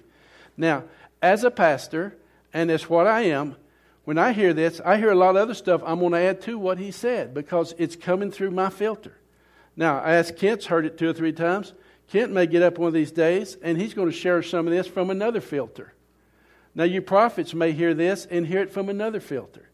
Now, 0.57 0.83
as 1.21 1.45
a 1.45 1.49
pastor, 1.49 2.17
and 2.53 2.69
as 2.69 2.89
what 2.89 3.07
I 3.07 3.21
am, 3.21 3.55
when 4.03 4.17
I 4.17 4.33
hear 4.33 4.53
this, 4.53 4.81
I 4.83 4.97
hear 4.97 5.11
a 5.11 5.15
lot 5.15 5.37
of 5.37 5.37
other 5.37 5.53
stuff 5.53 5.81
I'm 5.85 5.99
going 5.99 6.11
to 6.11 6.19
add 6.19 6.41
to 6.41 6.59
what 6.59 6.77
he 6.77 6.91
said 6.91 7.33
because 7.33 7.73
it's 7.77 7.95
coming 7.95 8.29
through 8.29 8.51
my 8.51 8.69
filter. 8.69 9.17
Now, 9.77 9.99
I 9.99 10.15
asked 10.15 10.35
Kent's 10.35 10.65
heard 10.65 10.85
it 10.85 10.97
two 10.97 11.09
or 11.09 11.13
three 11.13 11.31
times. 11.31 11.73
Kent 12.09 12.33
may 12.33 12.47
get 12.47 12.63
up 12.63 12.77
one 12.77 12.89
of 12.89 12.93
these 12.93 13.11
days 13.13 13.55
and 13.63 13.79
he's 13.79 13.93
going 13.93 14.09
to 14.09 14.15
share 14.15 14.43
some 14.43 14.67
of 14.67 14.73
this 14.73 14.87
from 14.87 15.09
another 15.09 15.39
filter. 15.39 15.93
Now, 16.75 16.83
you 16.83 17.01
prophets 17.01 17.53
may 17.53 17.71
hear 17.71 17.93
this 17.93 18.25
and 18.29 18.45
hear 18.45 18.59
it 18.59 18.73
from 18.73 18.89
another 18.89 19.21
filter. 19.21 19.69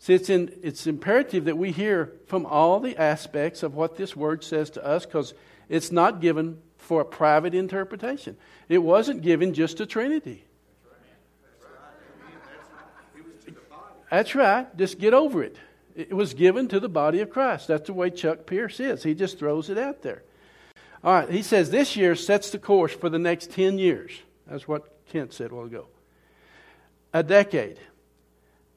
See, 0.00 0.14
it's, 0.14 0.30
in, 0.30 0.54
it's 0.62 0.86
imperative 0.86 1.46
that 1.46 1.58
we 1.58 1.72
hear 1.72 2.12
from 2.26 2.46
all 2.46 2.80
the 2.80 2.96
aspects 2.96 3.62
of 3.62 3.74
what 3.74 3.96
this 3.96 4.14
word 4.14 4.44
says 4.44 4.70
to 4.70 4.84
us 4.84 5.04
because 5.04 5.34
it's 5.68 5.90
not 5.90 6.20
given 6.20 6.60
for 6.76 7.00
a 7.00 7.04
private 7.04 7.54
interpretation. 7.54 8.36
It 8.68 8.78
wasn't 8.78 9.22
given 9.22 9.54
just 9.54 9.78
to 9.78 9.86
Trinity. 9.86 10.44
That's 14.10 14.34
right. 14.34 14.74
Just 14.76 14.98
get 14.98 15.12
over 15.12 15.42
it. 15.42 15.56
It 15.94 16.14
was 16.14 16.32
given 16.32 16.68
to 16.68 16.80
the 16.80 16.88
body 16.88 17.20
of 17.20 17.28
Christ. 17.28 17.68
That's 17.68 17.86
the 17.86 17.92
way 17.92 18.10
Chuck 18.10 18.46
Pierce 18.46 18.80
is. 18.80 19.02
He 19.02 19.14
just 19.14 19.38
throws 19.38 19.68
it 19.68 19.76
out 19.76 20.02
there. 20.02 20.22
All 21.02 21.12
right, 21.12 21.30
he 21.30 21.42
says 21.42 21.70
this 21.70 21.96
year 21.96 22.14
sets 22.14 22.50
the 22.50 22.58
course 22.58 22.92
for 22.92 23.08
the 23.08 23.18
next 23.18 23.50
10 23.50 23.78
years. 23.78 24.12
That's 24.46 24.66
what 24.66 25.06
Kent 25.06 25.32
said 25.32 25.50
a 25.50 25.54
while 25.54 25.66
ago. 25.66 25.86
A 27.12 27.22
decade. 27.22 27.78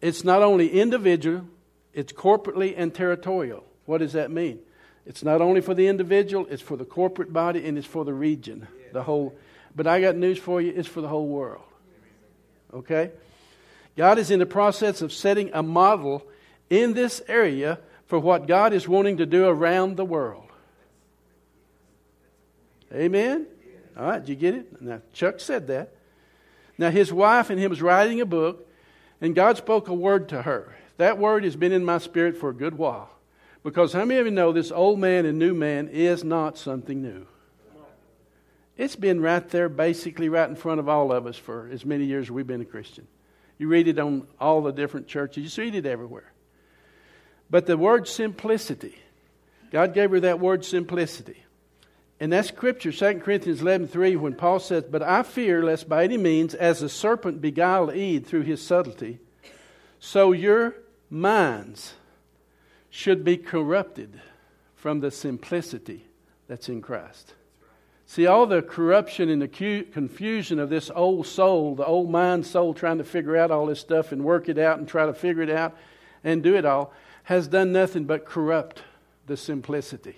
It's 0.02 0.24
not 0.24 0.42
only 0.42 0.70
individual, 0.70 1.46
it's 1.94 2.12
corporately 2.12 2.74
and 2.76 2.94
territorial. 2.94 3.64
What 3.86 4.00
does 4.00 4.14
that 4.14 4.32
mean? 4.32 4.60
It's 5.06 5.24
not 5.24 5.42
only 5.42 5.62
for 5.62 5.74
the 5.74 5.88
individual, 5.88 6.48
it's 6.50 6.62
for 6.62 6.78
the 6.78 6.86
corporate 6.86 7.32
body 7.32 7.66
and 7.68 7.78
it's 7.78 7.88
for 7.88 8.06
the 8.06 8.14
region, 8.14 8.68
the 8.94 9.04
whole. 9.04 9.36
But 9.76 9.88
I 9.88 10.02
got 10.02 10.16
news 10.16 10.38
for 10.38 10.62
you, 10.62 10.74
it's 10.76 10.88
for 10.88 11.02
the 11.02 11.08
whole 11.08 11.28
world. 11.28 11.64
Okay? 12.74 13.12
God 13.98 14.18
is 14.18 14.32
in 14.32 14.40
the 14.40 14.46
process 14.46 15.02
of 15.02 15.12
setting 15.12 15.50
a 15.54 15.64
model 15.64 16.26
in 16.70 16.94
this 16.94 17.22
area 17.28 17.80
for 18.06 18.20
what 18.20 18.48
God 18.48 18.74
is 18.74 18.88
wanting 18.88 19.18
to 19.18 19.26
do 19.26 19.46
around 19.46 19.98
the 19.98 20.06
world. 20.06 20.48
Amen? 22.94 23.48
All 23.98 24.06
right, 24.06 24.20
did 24.20 24.30
you 24.30 24.36
get 24.36 24.54
it? 24.56 24.82
Now, 24.82 25.02
Chuck 25.14 25.40
said 25.40 25.68
that. 25.68 25.94
Now, 26.78 26.90
his 26.90 27.12
wife 27.12 27.50
and 27.50 27.60
him 27.60 27.72
is 27.72 27.82
writing 27.82 28.22
a 28.22 28.26
book, 28.26 28.68
and 29.22 29.36
God 29.36 29.58
spoke 29.58 29.88
a 29.88 29.94
word 29.94 30.30
to 30.30 30.42
her. 30.42 30.76
That 30.98 31.18
word 31.18 31.44
has 31.44 31.56
been 31.56 31.72
in 31.72 31.86
my 31.86 32.00
spirit 32.00 32.38
for 32.38 32.50
a 32.50 32.54
good 32.54 32.78
while. 32.78 33.10
Because 33.64 33.94
how 33.94 34.06
many 34.06 34.20
of 34.20 34.26
you 34.26 34.32
know 34.32 34.52
this 34.52 34.72
old 34.72 35.00
man 35.00 35.26
and 35.26 35.38
new 35.38 35.54
man 35.54 35.88
is 35.88 36.24
not 36.24 36.58
something 36.58 37.02
new? 37.02 37.28
It's 38.78 38.96
been 38.96 39.22
right 39.22 39.48
there, 39.50 39.70
basically 39.70 40.30
right 40.30 40.50
in 40.50 40.56
front 40.56 40.80
of 40.80 40.90
all 40.90 41.12
of 41.12 41.28
us 41.28 41.38
for 41.38 41.70
as 41.72 41.86
many 41.86 42.06
years 42.06 42.28
as 42.28 42.32
we've 42.32 42.48
been 42.48 42.62
a 42.62 42.66
Christian. 42.66 43.08
You 43.60 43.68
read 43.68 43.88
it 43.88 44.00
on 44.00 44.26
all 44.40 44.64
the 44.64 44.72
different 44.72 45.08
churches, 45.08 45.56
you 45.56 45.64
read 45.64 45.76
it 45.76 45.86
everywhere. 45.86 46.32
But 47.52 47.68
the 47.68 47.78
word 47.78 48.08
simplicity, 48.08 48.96
God 49.72 49.94
gave 49.94 50.10
her 50.10 50.22
that 50.22 50.40
word 50.40 50.66
simplicity. 50.66 51.44
And 52.22 52.32
that's 52.32 52.50
scripture, 52.50 52.92
2 52.92 53.20
Corinthians 53.20 53.62
11 53.62 53.88
3, 53.88 54.16
when 54.16 54.36
Paul 54.36 54.60
says, 54.60 54.84
But 54.84 55.02
I 55.02 55.24
fear 55.24 55.64
lest 55.64 55.90
by 55.90 56.04
any 56.04 56.20
means, 56.20 56.54
as 56.54 56.80
the 56.80 56.88
serpent 56.88 57.42
beguiled 57.42 57.96
Eve 57.96 58.28
through 58.28 58.44
his 58.44 58.62
subtlety, 58.62 59.18
so 60.00 60.32
your 60.32 60.76
minds 61.10 61.96
should 62.92 63.24
be 63.24 63.38
corrupted 63.38 64.22
from 64.76 65.00
the 65.00 65.10
simplicity 65.10 66.06
that's 66.48 66.70
in 66.70 66.80
Christ. 66.84 67.34
See, 68.06 68.28
all 68.28 68.46
the 68.46 68.62
corruption 68.62 69.28
and 69.28 69.42
the 69.42 69.48
confusion 69.92 70.60
of 70.60 70.70
this 70.70 70.92
old 70.94 71.26
soul, 71.26 71.74
the 71.74 71.86
old 71.86 72.12
mind 72.12 72.46
soul 72.46 72.76
trying 72.76 73.00
to 73.00 73.04
figure 73.04 73.36
out 73.36 73.50
all 73.50 73.66
this 73.66 73.80
stuff 73.80 74.12
and 74.12 74.24
work 74.24 74.48
it 74.48 74.60
out 74.60 74.78
and 74.78 74.88
try 74.88 75.08
to 75.08 75.14
figure 75.16 75.42
it 75.42 75.50
out 75.50 75.76
and 76.24 76.44
do 76.44 76.56
it 76.56 76.66
all, 76.66 76.94
has 77.24 77.48
done 77.48 77.72
nothing 77.72 78.04
but 78.04 78.26
corrupt 78.26 78.84
the 79.26 79.38
simplicity. 79.38 80.18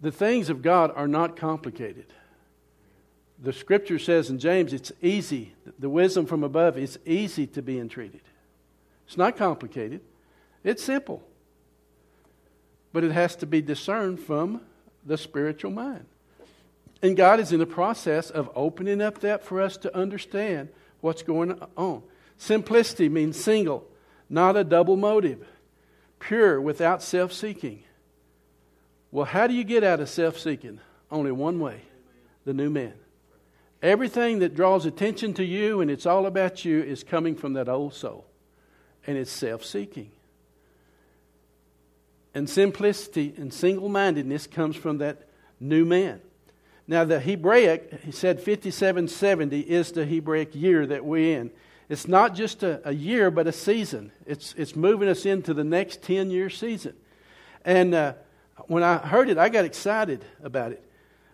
The 0.00 0.12
things 0.12 0.50
of 0.50 0.62
God 0.62 0.92
are 0.94 1.08
not 1.08 1.36
complicated. 1.36 2.06
The 3.42 3.52
scripture 3.52 3.98
says 3.98 4.30
in 4.30 4.38
James 4.38 4.72
it's 4.72 4.92
easy, 5.02 5.54
the 5.78 5.88
wisdom 5.88 6.26
from 6.26 6.44
above 6.44 6.78
is 6.78 6.98
easy 7.04 7.46
to 7.48 7.62
be 7.62 7.78
entreated. 7.78 8.20
It's 9.06 9.16
not 9.16 9.36
complicated, 9.36 10.00
it's 10.62 10.82
simple. 10.82 11.22
But 12.92 13.04
it 13.04 13.12
has 13.12 13.36
to 13.36 13.46
be 13.46 13.60
discerned 13.60 14.20
from 14.20 14.60
the 15.04 15.18
spiritual 15.18 15.72
mind. 15.72 16.06
And 17.02 17.16
God 17.16 17.38
is 17.38 17.52
in 17.52 17.58
the 17.58 17.66
process 17.66 18.30
of 18.30 18.50
opening 18.54 19.02
up 19.02 19.18
that 19.20 19.44
for 19.44 19.60
us 19.60 19.76
to 19.78 19.94
understand 19.94 20.70
what's 21.00 21.22
going 21.22 21.60
on. 21.76 22.02
Simplicity 22.38 23.08
means 23.08 23.38
single, 23.38 23.86
not 24.30 24.56
a 24.56 24.64
double 24.64 24.96
motive, 24.96 25.46
pure, 26.18 26.60
without 26.60 27.02
self 27.02 27.32
seeking. 27.32 27.83
Well, 29.14 29.26
how 29.26 29.46
do 29.46 29.54
you 29.54 29.62
get 29.62 29.84
out 29.84 30.00
of 30.00 30.08
self 30.08 30.40
seeking? 30.40 30.80
Only 31.08 31.30
one 31.30 31.60
way 31.60 31.82
the 32.44 32.52
new 32.52 32.68
man. 32.68 32.94
Everything 33.80 34.40
that 34.40 34.56
draws 34.56 34.86
attention 34.86 35.34
to 35.34 35.44
you 35.44 35.80
and 35.80 35.88
it's 35.88 36.04
all 36.04 36.26
about 36.26 36.64
you 36.64 36.82
is 36.82 37.04
coming 37.04 37.36
from 37.36 37.52
that 37.52 37.68
old 37.68 37.94
soul, 37.94 38.26
and 39.06 39.16
it's 39.16 39.30
self 39.30 39.64
seeking. 39.64 40.10
And 42.34 42.50
simplicity 42.50 43.32
and 43.36 43.54
single 43.54 43.88
mindedness 43.88 44.48
comes 44.48 44.74
from 44.74 44.98
that 44.98 45.28
new 45.60 45.84
man. 45.84 46.20
Now, 46.88 47.04
the 47.04 47.20
Hebraic, 47.20 48.00
he 48.04 48.10
said 48.10 48.38
5770 48.38 49.60
is 49.60 49.92
the 49.92 50.04
Hebraic 50.04 50.56
year 50.56 50.86
that 50.86 51.04
we're 51.04 51.38
in. 51.38 51.52
It's 51.88 52.08
not 52.08 52.34
just 52.34 52.64
a, 52.64 52.80
a, 52.84 52.92
year, 52.92 53.30
but 53.30 53.46
a 53.46 53.52
season. 53.52 54.10
It's, 54.26 54.56
it's 54.58 54.74
moving 54.74 55.08
us 55.08 55.24
into 55.24 55.54
the 55.54 55.62
next 55.62 56.02
10 56.02 56.32
year 56.32 56.50
season. 56.50 56.96
And 57.64 57.94
uh, 57.94 58.14
when 58.66 58.82
I 58.82 58.98
heard 58.98 59.28
it, 59.28 59.38
I 59.38 59.48
got 59.48 59.64
excited 59.64 60.24
about 60.42 60.72
it. 60.72 60.82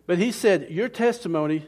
But 0.07 0.19
he 0.19 0.33
said, 0.33 0.71
Your 0.71 0.89
testimony, 0.89 1.61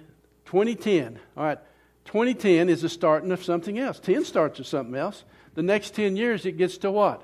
2010, 0.46 1.18
all 1.36 1.44
right, 1.44 1.58
2010 2.06 2.68
is 2.68 2.82
the 2.82 2.88
starting 2.88 3.30
of 3.32 3.44
something 3.44 3.78
else. 3.78 4.00
10 4.00 4.24
starts 4.24 4.58
with 4.58 4.66
something 4.66 4.94
else. 4.94 5.24
The 5.54 5.62
next 5.62 5.94
10 5.94 6.16
years, 6.16 6.46
it 6.46 6.56
gets 6.56 6.78
to 6.78 6.90
what? 6.90 7.22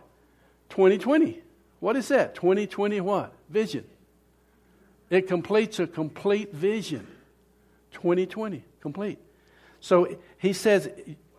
2020. 0.71 1.41
What 1.81 1.97
is 1.97 2.09
that? 2.09 2.35
2020 2.35 3.01
what? 3.01 3.33
Vision. 3.49 3.85
It 5.11 5.27
completes 5.27 5.79
a 5.79 5.87
complete 5.87 6.53
vision. 6.53 7.07
2020, 7.93 8.63
complete. 8.81 9.19
So 9.81 10.17
he 10.39 10.53
says, 10.53 10.91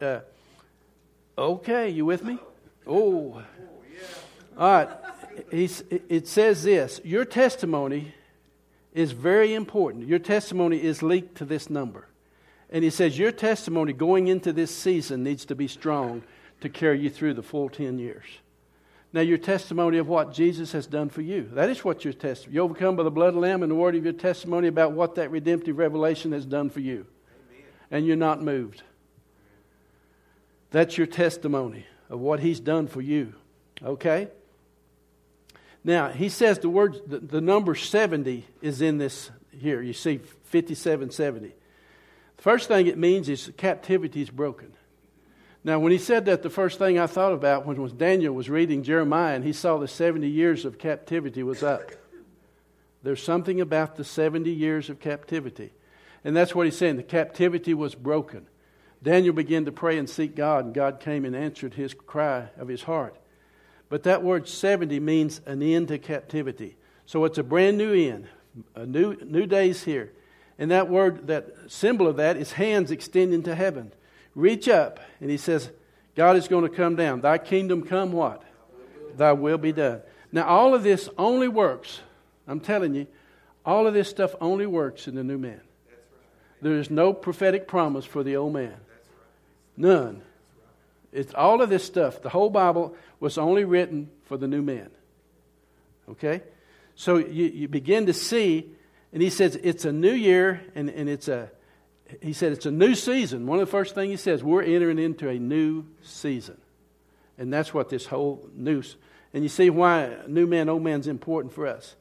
uh, 0.01 0.21
okay, 1.37 1.89
you 1.89 2.05
with 2.05 2.23
me? 2.23 2.39
Oh. 2.87 3.43
All 4.57 4.71
right. 4.71 4.89
He's, 5.51 5.83
it 5.89 6.27
says 6.27 6.63
this 6.63 7.01
Your 7.03 7.25
testimony 7.25 8.13
is 8.93 9.11
very 9.11 9.53
important. 9.53 10.07
Your 10.07 10.19
testimony 10.19 10.81
is 10.83 11.03
linked 11.03 11.35
to 11.35 11.45
this 11.45 11.69
number. 11.69 12.07
And 12.69 12.83
he 12.83 12.89
says, 12.89 13.17
Your 13.17 13.31
testimony 13.31 13.93
going 13.93 14.27
into 14.27 14.53
this 14.53 14.75
season 14.75 15.23
needs 15.23 15.45
to 15.45 15.55
be 15.55 15.67
strong 15.67 16.23
to 16.61 16.69
carry 16.69 16.99
you 16.99 17.09
through 17.09 17.33
the 17.33 17.43
full 17.43 17.69
10 17.69 17.99
years. 17.99 18.25
Now, 19.11 19.21
your 19.21 19.39
testimony 19.39 19.97
of 19.97 20.07
what 20.07 20.33
Jesus 20.33 20.71
has 20.73 20.85
done 20.85 21.09
for 21.09 21.21
you. 21.21 21.49
That 21.53 21.69
is 21.69 21.83
what 21.83 22.03
your 22.03 22.13
testimony. 22.13 22.55
You 22.55 22.61
overcome 22.61 22.95
by 22.95 23.01
the 23.01 23.09
blood 23.09 23.29
of 23.29 23.35
the 23.35 23.39
Lamb 23.39 23.63
and 23.63 23.71
the 23.71 23.75
word 23.75 23.95
of 23.95 24.03
your 24.03 24.13
testimony 24.13 24.67
about 24.67 24.91
what 24.91 25.15
that 25.15 25.31
redemptive 25.31 25.79
revelation 25.79 26.31
has 26.31 26.45
done 26.45 26.69
for 26.69 26.79
you. 26.79 27.07
Amen. 27.49 27.65
And 27.89 28.05
you're 28.05 28.15
not 28.15 28.43
moved. 28.43 28.83
That's 30.69 30.95
your 30.95 31.07
testimony 31.07 31.87
of 32.07 32.19
what 32.19 32.39
He's 32.39 32.59
done 32.59 32.85
for 32.85 33.01
you. 33.01 33.33
Okay? 33.83 34.27
Now, 35.89 36.09
he 36.09 36.29
says 36.29 36.59
the 36.59 36.69
word, 36.69 37.01
the, 37.07 37.17
the 37.17 37.41
number 37.41 37.73
70 37.73 38.45
is 38.61 38.79
in 38.79 38.99
this 38.99 39.31
here. 39.59 39.81
You 39.81 39.93
see 39.93 40.17
5770. 40.17 41.47
The 42.37 42.43
first 42.43 42.67
thing 42.67 42.85
it 42.85 42.95
means 42.95 43.27
is 43.27 43.51
captivity 43.57 44.21
is 44.21 44.29
broken. 44.29 44.71
Now, 45.63 45.79
when 45.79 45.91
he 45.91 45.97
said 45.97 46.25
that, 46.25 46.43
the 46.43 46.49
first 46.51 46.77
thing 46.77 46.99
I 46.99 47.07
thought 47.07 47.33
about 47.33 47.65
when 47.65 47.81
was 47.81 47.91
Daniel 47.91 48.35
was 48.35 48.51
reading 48.51 48.83
Jeremiah 48.83 49.33
and 49.33 49.43
he 49.43 49.51
saw 49.51 49.79
the 49.79 49.87
70 49.87 50.29
years 50.29 50.63
of 50.63 50.77
captivity 50.77 51.41
was 51.41 51.63
up. 51.63 51.89
There's 53.01 53.23
something 53.23 53.59
about 53.59 53.95
the 53.95 54.03
70 54.03 54.47
years 54.51 54.91
of 54.91 54.99
captivity. 54.99 55.71
And 56.23 56.37
that's 56.37 56.53
what 56.53 56.67
he's 56.67 56.77
saying. 56.77 56.97
The 56.97 57.03
captivity 57.03 57.73
was 57.73 57.95
broken. 57.95 58.45
Daniel 59.01 59.33
began 59.33 59.65
to 59.65 59.71
pray 59.71 59.97
and 59.97 60.07
seek 60.07 60.35
God, 60.35 60.65
and 60.65 60.73
God 60.75 60.99
came 60.99 61.25
and 61.25 61.35
answered 61.35 61.73
his 61.73 61.95
cry 61.95 62.49
of 62.59 62.67
his 62.67 62.83
heart. 62.83 63.15
But 63.89 64.03
that 64.03 64.23
word 64.23 64.47
70 64.47 64.99
means 64.99 65.41
an 65.45 65.61
end 65.61 65.87
to 65.89 65.97
captivity. 65.97 66.77
So 67.05 67.25
it's 67.25 67.37
a 67.37 67.43
brand 67.43 67.77
new 67.77 67.93
end, 67.93 68.27
a 68.75 68.85
new, 68.85 69.15
new 69.25 69.45
day's 69.45 69.83
here. 69.83 70.13
And 70.57 70.71
that 70.71 70.89
word, 70.89 71.27
that 71.27 71.47
symbol 71.67 72.07
of 72.07 72.17
that 72.17 72.37
is 72.37 72.53
hands 72.53 72.91
extending 72.91 73.43
to 73.43 73.55
heaven 73.55 73.91
reach 74.35 74.69
up, 74.69 74.99
and 75.19 75.29
he 75.29 75.37
says, 75.37 75.69
God 76.15 76.35
is 76.35 76.47
going 76.47 76.63
to 76.69 76.75
come 76.75 76.95
down. 76.95 77.21
Thy 77.21 77.37
kingdom 77.37 77.83
come 77.83 78.11
what? 78.11 78.43
Thy 79.15 79.33
will 79.33 79.57
be 79.57 79.71
done. 79.71 80.01
Now, 80.31 80.45
all 80.45 80.73
of 80.73 80.83
this 80.83 81.09
only 81.17 81.47
works, 81.47 81.99
I'm 82.47 82.59
telling 82.59 82.93
you, 82.93 83.07
all 83.65 83.87
of 83.87 83.93
this 83.93 84.09
stuff 84.09 84.33
only 84.39 84.65
works 84.65 85.07
in 85.07 85.15
the 85.15 85.23
new 85.23 85.37
man. 85.37 85.61
There 86.61 86.77
is 86.77 86.89
no 86.89 87.13
prophetic 87.13 87.67
promise 87.67 88.05
for 88.05 88.23
the 88.23 88.35
old 88.35 88.53
man. 88.53 88.75
None. 89.77 90.21
It's 91.11 91.33
all 91.33 91.61
of 91.61 91.69
this 91.69 91.83
stuff. 91.83 92.21
The 92.21 92.29
whole 92.29 92.49
Bible 92.49 92.95
was 93.19 93.37
only 93.37 93.63
written 93.63 94.09
for 94.25 94.37
the 94.37 94.47
new 94.47 94.61
man. 94.61 94.89
Okay? 96.09 96.43
So 96.95 97.17
you, 97.17 97.45
you 97.45 97.67
begin 97.67 98.05
to 98.07 98.13
see, 98.13 98.69
and 99.11 99.21
he 99.21 99.29
says 99.29 99.57
it's 99.61 99.85
a 99.85 99.91
new 99.91 100.11
year 100.11 100.61
and, 100.75 100.89
and 100.89 101.09
it's 101.09 101.27
a 101.27 101.51
he 102.21 102.33
said 102.33 102.51
it's 102.51 102.65
a 102.65 102.71
new 102.71 102.95
season. 102.95 103.45
One 103.45 103.59
of 103.59 103.67
the 103.67 103.71
first 103.71 103.95
things 103.95 104.09
he 104.09 104.17
says, 104.17 104.43
we're 104.43 104.63
entering 104.63 104.99
into 104.99 105.29
a 105.29 105.37
new 105.37 105.85
season. 106.01 106.59
And 107.37 107.53
that's 107.53 107.73
what 107.73 107.89
this 107.89 108.05
whole 108.07 108.49
new. 108.53 108.81
And 109.33 109.43
you 109.43 109.49
see 109.49 109.69
why 109.69 110.17
new 110.27 110.47
man, 110.47 110.69
old 110.69 110.81
man's 110.81 111.07
important 111.07 111.53
for 111.53 111.67
us. 111.67 111.95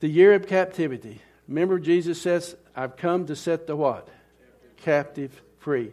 The 0.00 0.08
year 0.08 0.34
of 0.34 0.46
captivity. 0.46 1.22
Remember, 1.48 1.78
Jesus 1.78 2.20
says, 2.20 2.54
I've 2.74 2.96
come 2.96 3.26
to 3.26 3.36
set 3.36 3.66
the 3.66 3.76
what? 3.76 4.08
Captive 4.76 5.42
free. 5.58 5.92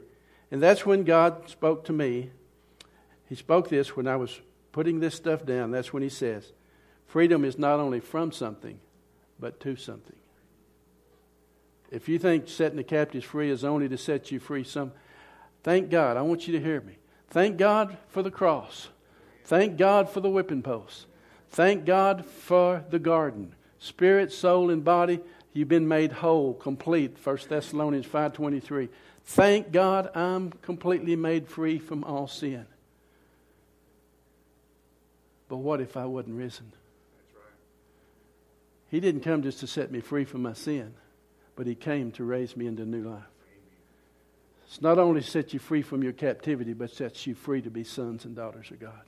And 0.54 0.62
that's 0.62 0.86
when 0.86 1.04
God 1.04 1.50
spoke 1.50 1.86
to 1.86 1.94
me. 1.94 2.30
He 3.28 3.34
spoke 3.34 3.70
this 3.70 3.96
when 3.96 4.08
I 4.08 4.18
was 4.18 4.40
putting 4.72 5.00
this 5.00 5.16
stuff 5.16 5.44
down. 5.44 5.72
That's 5.72 5.92
when 5.92 6.04
he 6.04 6.10
says, 6.10 6.52
freedom 7.08 7.44
is 7.44 7.58
not 7.58 7.80
only 7.80 8.00
from 8.00 8.32
something, 8.32 8.80
but 9.40 9.60
to 9.62 9.76
something. 9.76 10.16
If 11.90 12.08
you 12.08 12.20
think 12.20 12.48
setting 12.48 12.78
the 12.78 12.84
captives 12.84 13.26
free 13.26 13.50
is 13.50 13.64
only 13.64 13.90
to 13.90 13.98
set 13.98 14.32
you 14.32 14.40
free, 14.40 14.64
some 14.64 14.92
thank 15.64 15.90
God. 15.90 16.18
I 16.18 16.22
want 16.22 16.48
you 16.48 16.54
to 16.54 16.64
hear 16.64 16.82
me. 16.82 16.98
Thank 17.32 17.58
God 17.58 17.98
for 18.10 18.22
the 18.22 18.30
cross. 18.30 18.90
Thank 19.46 19.76
God 19.76 20.08
for 20.08 20.20
the 20.20 20.30
whipping 20.30 20.62
post. 20.62 21.08
Thank 21.50 21.84
God 21.84 22.28
for 22.28 22.86
the 22.92 23.00
garden. 23.00 23.56
Spirit, 23.80 24.32
soul, 24.32 24.70
and 24.70 24.84
body, 24.84 25.20
you've 25.52 25.68
been 25.68 25.88
made 25.88 26.12
whole, 26.12 26.54
complete. 26.54 27.18
1 27.24 27.38
Thessalonians 27.50 28.06
5.23. 28.06 28.90
Thank 29.26 29.72
God 29.72 30.16
I'm 30.16 30.52
completely 30.52 31.16
made 31.16 31.48
free 31.48 31.80
from 31.80 32.04
all 32.04 32.28
sin. 32.28 32.66
But 35.48 35.58
what 35.58 35.82
if 35.82 35.96
I 35.98 36.06
wasn't 36.06 36.36
risen? 36.36 36.72
He 38.90 39.00
didn't 39.00 39.22
come 39.22 39.42
just 39.42 39.60
to 39.62 39.68
set 39.68 39.92
me 39.92 40.02
free 40.02 40.26
from 40.26 40.44
my 40.44 40.54
sin 40.54 40.94
but 41.56 41.68
He 41.68 41.76
came 41.76 42.12
to 42.14 42.24
raise 42.24 42.56
me 42.56 42.68
into 42.68 42.86
new 42.86 43.10
life. 43.10 43.24
It's 44.66 44.82
not 44.82 44.98
only 44.98 45.22
set 45.22 45.54
you 45.54 45.60
free 45.60 45.82
from 45.82 46.04
your 46.04 46.14
captivity, 46.14 46.74
but 46.74 46.92
sets 46.92 47.28
you 47.28 47.36
free 47.36 47.62
to 47.62 47.70
be 47.70 47.84
sons 47.84 48.26
and 48.26 48.36
daughters 48.36 48.72
of 48.72 48.80
God. 48.80 49.04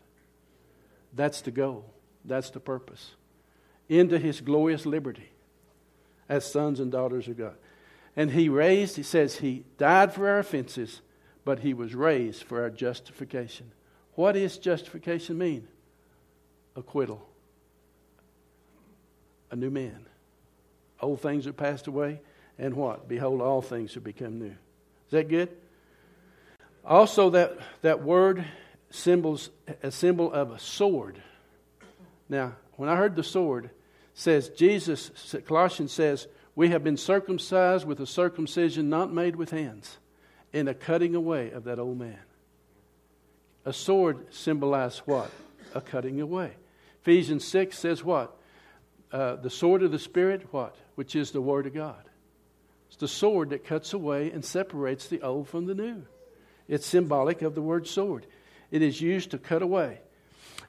That's 1.13 1.41
the 1.41 1.51
goal. 1.51 1.86
That's 2.23 2.51
the 2.51 2.60
purpose. 2.60 3.15
Into 3.89 4.19
His 4.19 4.41
glorious 4.41 4.86
liberty 4.86 5.30
as 6.30 6.49
sons 6.49 6.80
and 6.80 6.91
daughters 6.91 7.28
of 7.28 7.38
God. 7.38 7.56
And 8.15 8.32
He 8.32 8.49
raised, 8.49 8.95
He 8.95 9.04
says, 9.04 9.38
He 9.38 9.65
died 9.78 10.13
for 10.13 10.30
our 10.30 10.39
offenses, 10.39 11.01
but 11.43 11.60
He 11.60 11.73
was 11.73 11.93
raised 11.93 12.43
for 12.43 12.62
our 12.62 12.69
justification. 12.69 13.71
What 14.13 14.34
does 14.34 14.58
justification 14.58 15.38
mean? 15.38 15.67
Acquittal. 16.75 17.28
A 19.51 19.56
new 19.56 19.69
man. 19.69 20.06
Old 21.01 21.21
things 21.21 21.45
are 21.45 21.54
passed 21.54 21.88
away, 21.88 22.21
and 22.58 22.73
what? 22.73 23.08
Behold, 23.08 23.41
all 23.41 23.62
things 23.62 23.93
have 23.93 24.04
become 24.04 24.39
new. 24.39 24.56
Is 25.08 25.12
that 25.12 25.30
good? 25.30 25.49
Also, 26.86 27.32
that, 27.32 27.58
that 27.82 28.04
word 28.04 28.45
symbols 28.89 29.49
a 29.84 29.91
symbol 29.91 30.32
of 30.32 30.51
a 30.51 30.60
sword. 30.60 31.21
Now, 32.30 32.56
when 32.73 32.89
I 32.89 32.95
heard 32.95 33.15
the 33.15 33.23
sword, 33.23 33.69
says 34.13 34.49
Jesus, 34.49 35.36
Colossians 35.45 35.91
says, 35.91 36.28
we 36.56 36.70
have 36.70 36.84
been 36.84 36.98
circumcised 36.98 37.86
with 37.86 38.00
a 38.00 38.08
circumcision 38.08 38.89
not 38.89 39.13
made 39.13 39.36
with 39.36 39.52
hands, 39.52 39.98
in 40.54 40.68
a 40.68 40.74
cutting 40.74 41.15
away 41.15 41.52
of 41.52 41.65
that 41.65 41.80
old 41.80 42.00
man. 42.00 42.20
A 43.65 43.74
sword 43.74 44.34
symbolizes 44.34 45.00
what? 45.00 45.32
A 45.74 45.82
cutting 45.82 46.22
away. 46.22 46.52
Ephesians 47.02 47.46
6 47.46 47.78
says 47.78 48.04
what? 48.04 48.38
Uh, 49.12 49.36
the 49.36 49.50
sword 49.50 49.84
of 49.84 49.91
the 49.91 50.00
Spirit, 50.00 50.48
what? 50.52 50.76
Which 50.96 51.15
is 51.15 51.32
the 51.32 51.41
Word 51.41 51.68
of 51.68 51.74
God. 51.74 52.04
It's 52.88 52.98
the 52.98 53.08
sword 53.08 53.50
that 53.50 53.65
cuts 53.65 53.94
away 53.94 54.32
and 54.32 54.46
separates 54.46 55.08
the 55.08 55.22
old 55.22 55.50
from 55.50 55.65
the 55.65 55.76
new. 55.76 56.06
It's 56.68 56.86
symbolic 56.86 57.41
of 57.41 57.56
the 57.56 57.62
word 57.62 57.88
sword. 57.88 58.26
It 58.72 58.82
is 58.82 59.02
used 59.02 59.32
to 59.32 59.38
cut 59.38 59.62
away. 59.62 60.00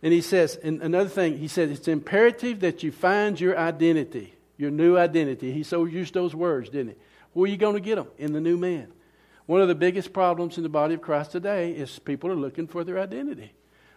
And 0.02 0.12
he 0.12 0.20
says, 0.20 0.56
and 0.56 0.82
another 0.82 1.08
thing, 1.08 1.38
he 1.38 1.48
says, 1.48 1.70
it's 1.70 1.88
imperative 1.88 2.60
that 2.60 2.82
you 2.82 2.92
find 2.92 3.40
your 3.40 3.56
identity, 3.56 4.34
your 4.56 4.70
new 4.70 4.96
identity. 4.96 5.52
He 5.52 5.62
so 5.62 5.84
used 5.84 6.14
those 6.14 6.34
words, 6.34 6.70
didn't 6.70 6.88
he? 6.88 6.96
Where 7.32 7.44
are 7.44 7.50
you 7.50 7.56
going 7.56 7.74
to 7.74 7.80
get 7.80 7.96
them? 7.96 8.08
In 8.18 8.32
the 8.32 8.40
new 8.40 8.56
man. 8.56 8.92
One 9.46 9.60
of 9.60 9.68
the 9.68 9.74
biggest 9.74 10.12
problems 10.12 10.56
in 10.56 10.62
the 10.62 10.68
body 10.68 10.94
of 10.94 11.02
Christ 11.02 11.32
today 11.32 11.72
is 11.72 11.98
people 11.98 12.30
are 12.30 12.36
looking 12.36 12.66
for 12.66 12.82
their 12.82 12.98
identity. 12.98 13.52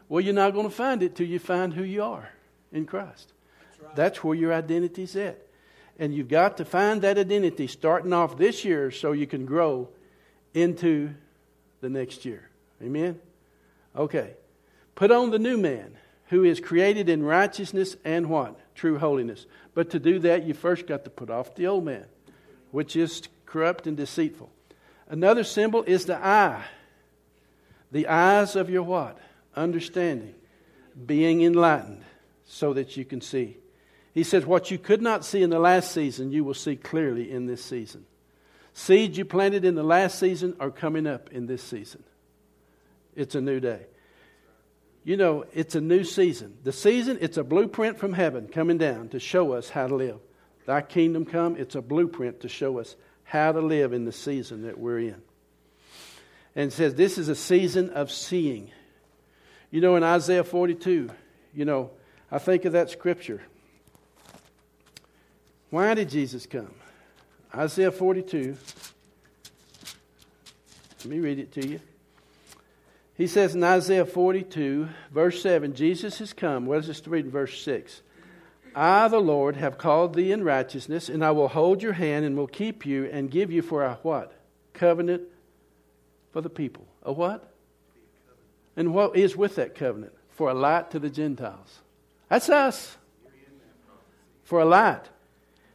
Well, 0.08 0.22
you're 0.22 0.34
not 0.34 0.54
going 0.54 0.70
to 0.70 0.76
find 0.76 1.02
it 1.02 1.16
till 1.16 1.28
you 1.28 1.40
find 1.40 1.74
who 1.74 1.84
you 1.84 2.04
are 2.04 2.30
in 2.72 2.86
Christ. 2.86 3.34
That's, 3.70 3.82
right. 3.82 3.96
That's 3.96 4.24
where 4.24 4.36
your 4.36 4.54
identity's 4.54 5.16
at. 5.16 5.42
And 5.98 6.14
you've 6.14 6.28
got 6.28 6.58
to 6.58 6.66
find 6.66 7.02
that 7.02 7.18
identity 7.18 7.68
starting 7.68 8.14
off 8.14 8.38
this 8.38 8.64
year 8.64 8.92
so 8.92 9.12
you 9.12 9.28
can 9.28 9.46
grow 9.46 9.90
into 10.54 11.14
the 11.82 11.90
next 11.90 12.26
year. 12.26 12.50
Amen? 12.82 13.20
Okay. 13.96 14.34
Put 14.96 15.12
on 15.12 15.32
the 15.32 15.40
new 15.40 15.58
man 15.58 15.98
who 16.28 16.44
is 16.44 16.60
created 16.60 17.10
in 17.10 17.24
righteousness 17.24 17.96
and 18.06 18.30
what? 18.30 18.60
True 18.80 18.98
holiness. 18.98 19.46
But 19.74 19.90
to 19.90 20.00
do 20.00 20.20
that, 20.20 20.46
you 20.46 20.54
first 20.54 20.88
got 20.88 21.04
to 21.04 21.10
put 21.10 21.30
off 21.30 21.54
the 21.54 21.68
old 21.68 21.84
man, 21.84 22.06
which 22.72 22.96
is 22.96 23.24
corrupt 23.46 23.88
and 23.88 23.98
deceitful. 23.98 24.50
Another 25.10 25.44
symbol 25.44 25.84
is 25.84 26.06
the 26.06 26.16
eye. 26.16 26.64
The 27.92 28.08
eyes 28.08 28.56
of 28.56 28.70
your 28.70 28.84
what? 28.84 29.18
Understanding. 29.54 30.34
Being 31.06 31.42
enlightened 31.42 32.06
so 32.46 32.72
that 32.72 32.96
you 32.96 33.04
can 33.04 33.20
see. 33.20 33.58
He 34.14 34.24
says, 34.24 34.46
What 34.46 34.72
you 34.72 34.78
could 34.78 35.02
not 35.02 35.26
see 35.26 35.44
in 35.44 35.50
the 35.50 35.60
last 35.60 35.92
season, 35.92 36.32
you 36.32 36.46
will 36.46 36.54
see 36.54 36.78
clearly 36.78 37.30
in 37.30 37.48
this 37.48 37.62
season. 37.62 38.06
Seeds 38.74 39.18
you 39.18 39.26
planted 39.26 39.66
in 39.66 39.76
the 39.76 39.84
last 39.84 40.18
season 40.18 40.56
are 40.58 40.72
coming 40.72 41.06
up 41.06 41.34
in 41.34 41.48
this 41.48 41.62
season. 41.62 42.02
It's 43.14 43.36
a 43.36 43.42
new 43.42 43.60
day. 43.60 43.88
You 45.04 45.18
know, 45.18 45.46
it's 45.54 45.76
a 45.76 45.82
new 45.82 46.04
season. 46.04 46.58
The 46.64 46.74
season, 46.74 47.18
it's 47.22 47.38
a 47.38 47.44
blueprint 47.44 47.98
from 47.98 48.14
heaven 48.14 48.48
coming 48.48 48.78
down 48.78 49.10
to 49.10 49.20
show 49.20 49.54
us 49.54 49.70
how 49.70 49.88
to 49.88 49.96
live. 49.96 50.20
Thy 50.66 50.82
kingdom 50.82 51.26
come, 51.26 51.56
it's 51.56 51.76
a 51.76 51.82
blueprint 51.82 52.42
to 52.42 52.50
show 52.50 52.80
us 52.80 52.96
how 53.24 53.52
to 53.52 53.62
live 53.62 53.94
in 53.94 54.06
the 54.06 54.12
season 54.12 54.64
that 54.64 54.78
we're 54.78 55.00
in. 55.00 55.22
And 56.56 56.72
it 56.72 56.74
says 56.74 56.96
this 56.96 57.18
is 57.18 57.30
a 57.30 57.36
season 57.36 57.90
of 57.92 58.12
seeing. 58.12 58.72
You 59.72 59.82
know, 59.82 59.96
in 59.96 60.04
Isaiah 60.04 60.44
42, 60.44 61.10
you 61.54 61.66
know, 61.66 61.92
I 62.32 62.40
think 62.40 62.66
of 62.66 62.74
that 62.74 62.90
scripture. 62.90 63.42
Why 65.70 65.94
did 65.94 66.10
Jesus 66.10 66.46
come? 66.46 66.74
Isaiah 67.56 67.92
42. 67.92 68.58
Let 71.00 71.06
me 71.06 71.20
read 71.20 71.40
it 71.40 71.52
to 71.54 71.68
you. 71.68 71.80
He 73.20 73.28
says 73.28 73.54
in 73.54 73.62
Isaiah 73.66 74.06
42, 74.06 74.88
verse 75.12 75.42
7, 75.42 75.76
Jesus 75.76 76.20
has 76.20 76.32
come. 76.32 76.66
What 76.66 76.78
does 76.78 76.90
us 76.90 77.06
read 77.06 77.26
in 77.26 77.32
verse 77.32 77.62
6? 77.62 78.02
I, 78.74 79.10
the 79.10 79.20
Lord, 79.20 79.58
have 79.58 79.78
called 79.78 80.14
thee 80.14 80.32
in 80.32 80.42
righteousness, 80.42 81.10
and 81.10 81.24
I 81.24 81.32
will 81.32 81.50
hold 81.50 81.84
your 81.84 81.92
hand 81.92 82.24
and 82.24 82.38
will 82.38 82.48
keep 82.48 82.86
you 82.86 83.10
and 83.12 83.30
give 83.30 83.52
you 83.52 83.62
for 83.62 83.84
a 83.84 84.00
what? 84.04 84.32
Covenant 84.72 85.24
for 86.32 86.40
the 86.40 86.50
people. 86.50 86.88
A 87.04 87.12
what? 87.12 87.52
And 88.78 88.94
what 88.94 89.18
is 89.18 89.36
with 89.36 89.56
that 89.56 89.76
covenant? 89.76 90.14
For 90.30 90.50
a 90.50 90.54
light 90.54 90.92
to 90.92 91.00
the 91.00 91.10
Gentiles. 91.10 91.80
That's 92.30 92.48
us. 92.48 92.96
For 94.46 94.62
a 94.62 94.66
light. 94.66 95.04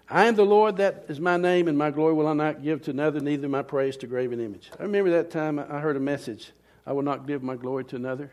I 0.09 0.25
am 0.25 0.35
the 0.35 0.47
Lord, 0.47 0.79
that 0.79 1.05
is 1.09 1.21
my 1.21 1.37
name, 1.37 1.69
and 1.69 1.77
my 1.77 1.91
glory 1.91 2.15
will 2.15 2.27
I 2.27 2.33
not 2.33 2.63
give 2.63 2.81
to 2.85 2.93
another, 2.93 3.21
neither 3.21 3.51
my 3.51 3.61
praise 3.61 3.99
to 3.99 4.07
graven 4.07 4.41
image. 4.41 4.71
I 4.81 4.85
remember 4.85 5.11
that 5.11 5.31
time 5.31 5.59
I 5.59 5.81
heard 5.81 5.97
a 5.97 6.01
message, 6.01 6.53
I 6.87 6.93
will 6.93 7.03
not 7.03 7.27
give 7.27 7.43
my 7.43 7.57
glory 7.57 7.85
to 7.87 7.97
another. 7.97 8.31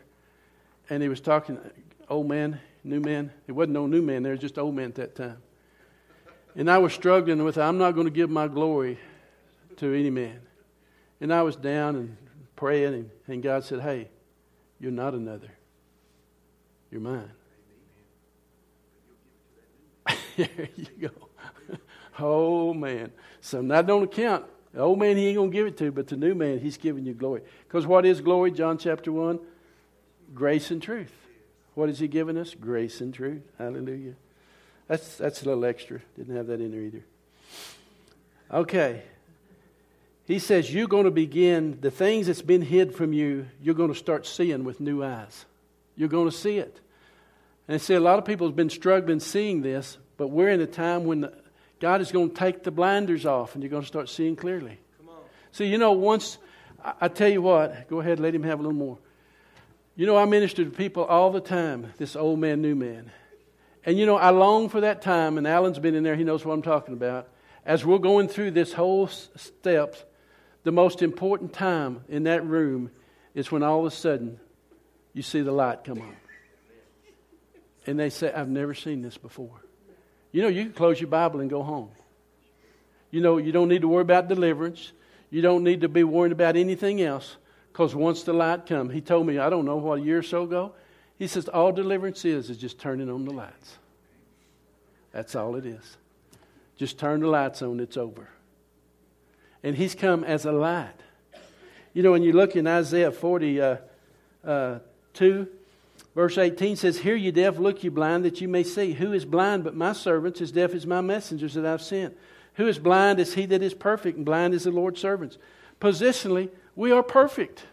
And 0.90 1.02
he 1.02 1.08
was 1.08 1.20
talking, 1.20 1.58
old 2.08 2.28
man, 2.28 2.60
new 2.84 3.00
man. 3.00 3.32
It 3.46 3.52
wasn't 3.52 3.74
no 3.74 3.86
new 3.86 4.02
man 4.02 4.22
there, 4.22 4.32
was 4.32 4.40
just 4.40 4.58
old 4.58 4.74
man 4.74 4.86
at 4.86 4.94
that 4.96 5.14
time. 5.14 5.38
And 6.54 6.70
I 6.70 6.78
was 6.78 6.92
struggling 6.92 7.42
with, 7.44 7.56
I'm 7.56 7.78
not 7.78 7.92
going 7.92 8.06
to 8.06 8.12
give 8.12 8.28
my 8.28 8.46
glory 8.46 8.98
to 9.76 9.94
any 9.94 10.10
man. 10.10 10.40
And 11.20 11.32
I 11.32 11.42
was 11.42 11.56
down 11.56 11.96
and 11.96 12.16
praying, 12.56 12.94
and, 12.94 13.10
and 13.26 13.42
God 13.42 13.64
said, 13.64 13.80
Hey, 13.80 14.08
you're 14.78 14.90
not 14.90 15.14
another. 15.14 15.50
You're 16.90 17.00
mine. 17.00 17.30
there 20.36 20.68
you 20.76 20.86
go. 21.00 21.10
oh, 22.18 22.74
man. 22.74 23.12
So 23.40 23.62
that 23.62 23.86
don't 23.86 24.02
account. 24.02 24.44
The 24.72 24.80
old 24.80 24.98
man, 24.98 25.16
he 25.16 25.28
ain't 25.28 25.36
going 25.36 25.50
to 25.50 25.54
give 25.54 25.66
it 25.66 25.76
to, 25.78 25.92
but 25.92 26.08
the 26.08 26.16
new 26.16 26.34
man, 26.34 26.58
he's 26.58 26.78
giving 26.78 27.04
you 27.04 27.12
glory. 27.12 27.42
Because 27.68 27.86
what 27.86 28.06
is 28.06 28.20
glory? 28.20 28.50
John 28.50 28.78
chapter 28.78 29.12
1 29.12 29.38
grace 30.34 30.70
and 30.70 30.82
truth. 30.82 31.12
What 31.74 31.88
is 31.88 31.98
he 31.98 32.08
giving 32.08 32.38
us? 32.38 32.54
Grace 32.54 33.00
and 33.00 33.12
truth. 33.12 33.42
Hallelujah. 33.58 34.14
That's, 34.88 35.16
that's 35.16 35.42
a 35.42 35.46
little 35.46 35.64
extra. 35.64 36.00
Didn't 36.16 36.36
have 36.36 36.46
that 36.48 36.60
in 36.60 36.70
there 36.70 36.80
either. 36.80 37.04
Okay. 38.50 39.02
He 40.26 40.38
says, 40.38 40.72
You're 40.72 40.88
going 40.88 41.04
to 41.04 41.10
begin 41.10 41.78
the 41.80 41.90
things 41.90 42.26
that's 42.26 42.42
been 42.42 42.62
hid 42.62 42.94
from 42.94 43.12
you, 43.12 43.46
you're 43.62 43.74
going 43.74 43.92
to 43.92 43.98
start 43.98 44.26
seeing 44.26 44.64
with 44.64 44.80
new 44.80 45.02
eyes. 45.02 45.44
You're 45.96 46.08
going 46.08 46.30
to 46.30 46.36
see 46.36 46.58
it. 46.58 46.80
And 47.68 47.80
see 47.80 47.94
a 47.94 48.00
lot 48.00 48.18
of 48.18 48.24
people 48.24 48.46
have 48.46 48.56
been 48.56 48.70
struggling 48.70 49.20
seeing 49.20 49.62
this, 49.62 49.98
but 50.16 50.28
we're 50.28 50.48
in 50.48 50.60
a 50.60 50.66
time 50.66 51.04
when 51.04 51.22
the, 51.22 51.32
God 51.82 52.00
is 52.00 52.12
going 52.12 52.30
to 52.30 52.36
take 52.36 52.62
the 52.62 52.70
blinders 52.70 53.26
off 53.26 53.54
and 53.54 53.62
you're 53.64 53.70
going 53.70 53.82
to 53.82 53.88
start 53.88 54.08
seeing 54.08 54.36
clearly. 54.36 54.78
See, 55.50 55.66
you 55.66 55.78
know, 55.78 55.90
once, 55.90 56.38
I, 56.82 56.92
I 57.00 57.08
tell 57.08 57.28
you 57.28 57.42
what, 57.42 57.88
go 57.88 57.98
ahead, 57.98 58.20
let 58.20 58.32
him 58.32 58.44
have 58.44 58.60
a 58.60 58.62
little 58.62 58.78
more. 58.78 58.98
You 59.96 60.06
know, 60.06 60.16
I 60.16 60.24
minister 60.24 60.64
to 60.64 60.70
people 60.70 61.02
all 61.02 61.32
the 61.32 61.40
time, 61.40 61.92
this 61.98 62.14
old 62.14 62.38
man, 62.38 62.62
new 62.62 62.76
man. 62.76 63.10
And 63.84 63.98
you 63.98 64.06
know, 64.06 64.16
I 64.16 64.30
long 64.30 64.68
for 64.68 64.82
that 64.82 65.02
time, 65.02 65.38
and 65.38 65.46
Alan's 65.46 65.80
been 65.80 65.96
in 65.96 66.04
there, 66.04 66.14
he 66.14 66.22
knows 66.22 66.44
what 66.44 66.54
I'm 66.54 66.62
talking 66.62 66.94
about. 66.94 67.28
As 67.66 67.84
we're 67.84 67.98
going 67.98 68.28
through 68.28 68.52
this 68.52 68.72
whole 68.72 69.08
steps, 69.08 70.04
the 70.62 70.70
most 70.70 71.02
important 71.02 71.52
time 71.52 72.04
in 72.08 72.22
that 72.22 72.46
room 72.46 72.92
is 73.34 73.50
when 73.50 73.64
all 73.64 73.80
of 73.80 73.86
a 73.86 73.90
sudden 73.90 74.38
you 75.14 75.22
see 75.22 75.40
the 75.40 75.50
light 75.50 75.82
come 75.82 76.00
on. 76.00 76.16
And 77.88 77.98
they 77.98 78.08
say, 78.08 78.32
I've 78.32 78.48
never 78.48 78.72
seen 78.72 79.02
this 79.02 79.18
before. 79.18 79.62
You 80.32 80.42
know, 80.42 80.48
you 80.48 80.64
can 80.64 80.72
close 80.72 81.00
your 81.00 81.08
Bible 81.08 81.40
and 81.40 81.50
go 81.50 81.62
home. 81.62 81.90
You 83.10 83.20
know, 83.20 83.36
you 83.36 83.52
don't 83.52 83.68
need 83.68 83.82
to 83.82 83.88
worry 83.88 84.02
about 84.02 84.28
deliverance. 84.28 84.92
You 85.30 85.42
don't 85.42 85.62
need 85.62 85.82
to 85.82 85.88
be 85.88 86.02
worried 86.02 86.32
about 86.32 86.56
anything 86.56 87.02
else 87.02 87.36
because 87.70 87.94
once 87.94 88.22
the 88.22 88.32
light 88.32 88.66
comes, 88.66 88.92
he 88.92 89.00
told 89.00 89.26
me, 89.26 89.38
I 89.38 89.50
don't 89.50 89.64
know, 89.64 89.76
what, 89.76 89.98
a 89.98 90.02
year 90.02 90.18
or 90.18 90.22
so 90.22 90.42
ago, 90.42 90.72
he 91.18 91.26
says, 91.26 91.48
all 91.48 91.72
deliverance 91.72 92.24
is 92.24 92.50
is 92.50 92.58
just 92.58 92.78
turning 92.78 93.10
on 93.10 93.24
the 93.24 93.32
lights. 93.32 93.78
That's 95.12 95.34
all 95.34 95.56
it 95.56 95.66
is. 95.66 95.96
Just 96.76 96.98
turn 96.98 97.20
the 97.20 97.28
lights 97.28 97.62
on, 97.62 97.78
it's 97.80 97.96
over. 97.96 98.28
And 99.62 99.76
he's 99.76 99.94
come 99.94 100.24
as 100.24 100.46
a 100.46 100.52
light. 100.52 100.90
You 101.94 102.02
know, 102.02 102.12
when 102.12 102.22
you 102.22 102.32
look 102.32 102.56
in 102.56 102.66
Isaiah 102.66 103.12
42, 103.12 103.62
uh, 103.62 103.76
uh, 104.46 104.78
Verse 106.14 106.36
18 106.36 106.76
says, 106.76 106.98
Hear 106.98 107.16
you 107.16 107.32
deaf, 107.32 107.58
look 107.58 107.82
you 107.82 107.90
blind, 107.90 108.24
that 108.24 108.40
you 108.40 108.48
may 108.48 108.62
see. 108.62 108.92
Who 108.92 109.12
is 109.12 109.24
blind 109.24 109.64
but 109.64 109.74
my 109.74 109.92
servants, 109.92 110.40
as 110.40 110.52
deaf 110.52 110.74
as 110.74 110.86
my 110.86 111.00
messengers 111.00 111.54
that 111.54 111.64
I've 111.64 111.82
sent? 111.82 112.16
Who 112.54 112.68
is 112.68 112.78
blind 112.78 113.18
is 113.18 113.34
he 113.34 113.46
that 113.46 113.62
is 113.62 113.72
perfect, 113.72 114.16
and 114.16 114.26
blind 114.26 114.52
is 114.52 114.64
the 114.64 114.70
Lord's 114.70 115.00
servants. 115.00 115.38
Positionally, 115.80 116.50
we 116.76 116.92
are 116.92 117.02
perfect. 117.02 117.64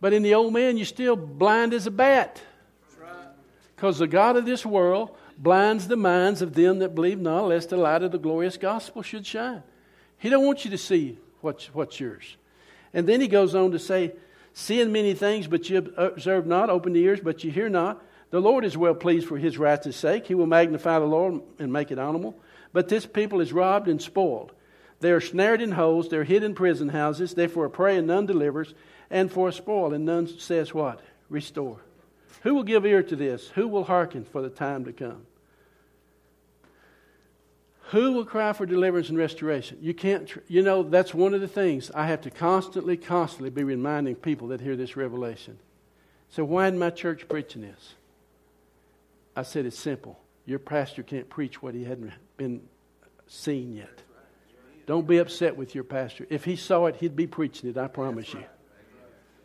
But 0.00 0.12
in 0.12 0.22
the 0.22 0.34
old 0.34 0.52
man, 0.52 0.76
you're 0.76 0.84
still 0.84 1.16
blind 1.16 1.72
as 1.72 1.86
a 1.86 1.90
bat. 1.90 2.42
Because 3.74 3.98
the 3.98 4.06
God 4.06 4.36
of 4.36 4.46
this 4.46 4.64
world 4.64 5.16
blinds 5.38 5.88
the 5.88 5.96
minds 5.96 6.42
of 6.42 6.54
them 6.54 6.78
that 6.78 6.94
believe 6.94 7.20
not, 7.20 7.48
lest 7.48 7.70
the 7.70 7.76
light 7.76 8.02
of 8.02 8.12
the 8.12 8.18
glorious 8.18 8.56
gospel 8.56 9.02
should 9.02 9.26
shine. 9.26 9.62
He 10.18 10.28
don't 10.28 10.46
want 10.46 10.64
you 10.64 10.70
to 10.70 10.78
see 10.78 11.18
what's, 11.40 11.74
what's 11.74 12.00
yours. 12.00 12.36
And 12.94 13.06
then 13.06 13.20
he 13.20 13.28
goes 13.28 13.54
on 13.54 13.72
to 13.72 13.78
say, 13.78 14.12
seeing 14.58 14.90
many 14.90 15.12
things, 15.12 15.46
but 15.46 15.68
you 15.68 15.92
observe 15.98 16.46
not, 16.46 16.70
open 16.70 16.94
the 16.94 17.02
ears, 17.02 17.20
but 17.20 17.44
you 17.44 17.50
hear 17.50 17.68
not. 17.68 18.02
The 18.30 18.40
Lord 18.40 18.64
is 18.64 18.74
well 18.74 18.94
pleased 18.94 19.28
for 19.28 19.36
his 19.36 19.58
righteous 19.58 19.96
sake. 19.96 20.26
He 20.26 20.34
will 20.34 20.46
magnify 20.46 20.98
the 20.98 21.04
Lord 21.04 21.42
and 21.58 21.70
make 21.70 21.90
it 21.90 21.98
honorable. 21.98 22.34
But 22.72 22.88
this 22.88 23.04
people 23.04 23.42
is 23.42 23.52
robbed 23.52 23.86
and 23.86 24.00
spoiled. 24.00 24.52
They 25.00 25.12
are 25.12 25.20
snared 25.20 25.60
in 25.60 25.72
holes, 25.72 26.08
they're 26.08 26.24
hid 26.24 26.42
in 26.42 26.54
prison 26.54 26.88
houses, 26.88 27.34
they 27.34 27.48
for 27.48 27.66
a 27.66 27.70
prey 27.70 27.98
and 27.98 28.06
none 28.06 28.24
delivers, 28.24 28.72
and 29.10 29.30
for 29.30 29.48
a 29.48 29.52
spoil, 29.52 29.92
and 29.92 30.06
none 30.06 30.26
says 30.26 30.72
what? 30.72 31.00
Restore. 31.28 31.78
Who 32.42 32.54
will 32.54 32.64
give 32.64 32.86
ear 32.86 33.02
to 33.02 33.14
this? 33.14 33.48
Who 33.50 33.68
will 33.68 33.84
hearken 33.84 34.24
for 34.24 34.40
the 34.40 34.48
time 34.48 34.86
to 34.86 34.92
come? 34.94 35.26
Who 37.90 38.12
will 38.12 38.24
cry 38.24 38.52
for 38.52 38.66
deliverance 38.66 39.10
and 39.10 39.18
restoration? 39.18 39.78
You 39.80 39.94
can't, 39.94 40.28
you 40.48 40.62
know, 40.62 40.82
that's 40.82 41.14
one 41.14 41.34
of 41.34 41.40
the 41.40 41.48
things 41.48 41.90
I 41.94 42.06
have 42.06 42.22
to 42.22 42.30
constantly, 42.30 42.96
constantly 42.96 43.50
be 43.50 43.62
reminding 43.62 44.16
people 44.16 44.48
that 44.48 44.60
hear 44.60 44.74
this 44.74 44.96
revelation. 44.96 45.58
So, 46.30 46.44
why 46.44 46.66
isn't 46.66 46.78
my 46.78 46.90
church 46.90 47.28
preaching 47.28 47.62
this? 47.62 47.94
I 49.36 49.42
said, 49.42 49.66
it's 49.66 49.78
simple. 49.78 50.18
Your 50.46 50.58
pastor 50.58 51.02
can't 51.02 51.28
preach 51.28 51.62
what 51.62 51.74
he 51.74 51.84
hadn't 51.84 52.12
been 52.36 52.62
seen 53.28 53.74
yet. 53.74 54.02
Don't 54.86 55.06
be 55.06 55.18
upset 55.18 55.56
with 55.56 55.74
your 55.74 55.84
pastor. 55.84 56.26
If 56.30 56.44
he 56.44 56.56
saw 56.56 56.86
it, 56.86 56.96
he'd 56.96 57.16
be 57.16 57.26
preaching 57.26 57.68
it, 57.68 57.76
I 57.76 57.88
promise 57.88 58.32
you. 58.32 58.44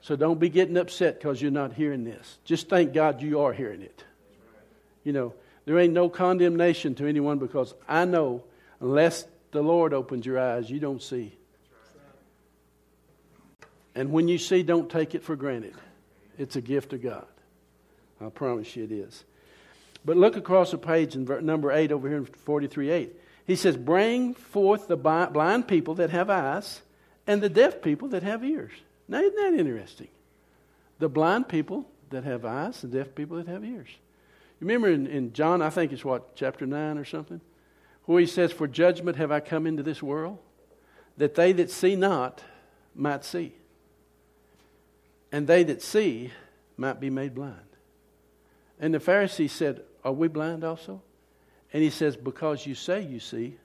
So 0.01 0.15
don't 0.15 0.39
be 0.39 0.49
getting 0.49 0.77
upset 0.77 1.19
because 1.19 1.41
you're 1.41 1.51
not 1.51 1.73
hearing 1.73 2.03
this. 2.03 2.39
Just 2.43 2.69
thank 2.69 2.93
God 2.93 3.21
you 3.21 3.41
are 3.41 3.53
hearing 3.53 3.81
it. 3.81 4.03
You 5.03 5.13
know, 5.13 5.33
there 5.65 5.77
ain't 5.77 5.93
no 5.93 6.09
condemnation 6.09 6.95
to 6.95 7.07
anyone 7.07 7.37
because 7.37 7.73
I 7.87 8.05
know 8.05 8.43
unless 8.79 9.25
the 9.51 9.61
Lord 9.61 9.93
opens 9.93 10.25
your 10.25 10.39
eyes, 10.39 10.69
you 10.69 10.79
don't 10.79 11.01
see. 11.01 11.37
And 13.93 14.11
when 14.11 14.27
you 14.27 14.37
see, 14.37 14.63
don't 14.63 14.89
take 14.89 15.15
it 15.15 15.23
for 15.23 15.35
granted. 15.35 15.75
It's 16.37 16.55
a 16.55 16.61
gift 16.61 16.93
of 16.93 17.03
God. 17.03 17.25
I 18.19 18.29
promise 18.29 18.75
you 18.75 18.83
it 18.85 18.91
is. 18.91 19.23
But 20.05 20.17
look 20.17 20.35
across 20.35 20.71
the 20.71 20.77
page 20.77 21.15
in 21.15 21.25
number 21.45 21.71
8 21.71 21.91
over 21.91 22.07
here 22.07 22.17
in 22.17 22.25
43 22.25 22.89
8. 22.89 23.15
He 23.45 23.55
says, 23.55 23.75
Bring 23.75 24.33
forth 24.33 24.87
the 24.87 24.97
blind 24.97 25.67
people 25.67 25.95
that 25.95 26.09
have 26.09 26.29
eyes 26.29 26.81
and 27.27 27.41
the 27.41 27.49
deaf 27.49 27.81
people 27.81 28.09
that 28.09 28.23
have 28.23 28.43
ears. 28.43 28.71
Now, 29.07 29.19
isn't 29.19 29.35
that 29.35 29.59
interesting? 29.59 30.07
The 30.99 31.09
blind 31.09 31.49
people 31.49 31.85
that 32.09 32.23
have 32.23 32.45
eyes, 32.45 32.81
the 32.81 32.87
deaf 32.87 33.13
people 33.13 33.37
that 33.37 33.47
have 33.47 33.63
ears. 33.63 33.89
Remember 34.61 34.89
in, 34.89 35.07
in 35.07 35.33
John, 35.33 35.61
I 35.61 35.71
think 35.71 35.91
it's 35.91 36.05
what, 36.05 36.35
chapter 36.35 36.65
9 36.65 36.97
or 36.97 37.03
something? 37.03 37.41
Where 38.05 38.21
he 38.21 38.27
says, 38.27 38.51
For 38.51 38.67
judgment 38.67 39.17
have 39.17 39.31
I 39.31 39.39
come 39.39 39.67
into 39.67 39.83
this 39.83 40.01
world, 40.01 40.37
that 41.17 41.35
they 41.35 41.51
that 41.53 41.69
see 41.69 41.95
not 41.95 42.43
might 42.95 43.25
see, 43.25 43.53
and 45.31 45.47
they 45.47 45.63
that 45.63 45.81
see 45.81 46.31
might 46.77 46.99
be 46.99 47.09
made 47.09 47.33
blind. 47.35 47.57
And 48.79 48.93
the 48.93 48.99
Pharisees 48.99 49.51
said, 49.51 49.81
Are 50.03 50.13
we 50.13 50.27
blind 50.27 50.63
also? 50.63 51.01
And 51.73 51.81
he 51.81 51.89
says, 51.89 52.15
Because 52.15 52.65
you 52.65 52.75
say 52.75 53.01
you 53.01 53.19
see, 53.19 53.57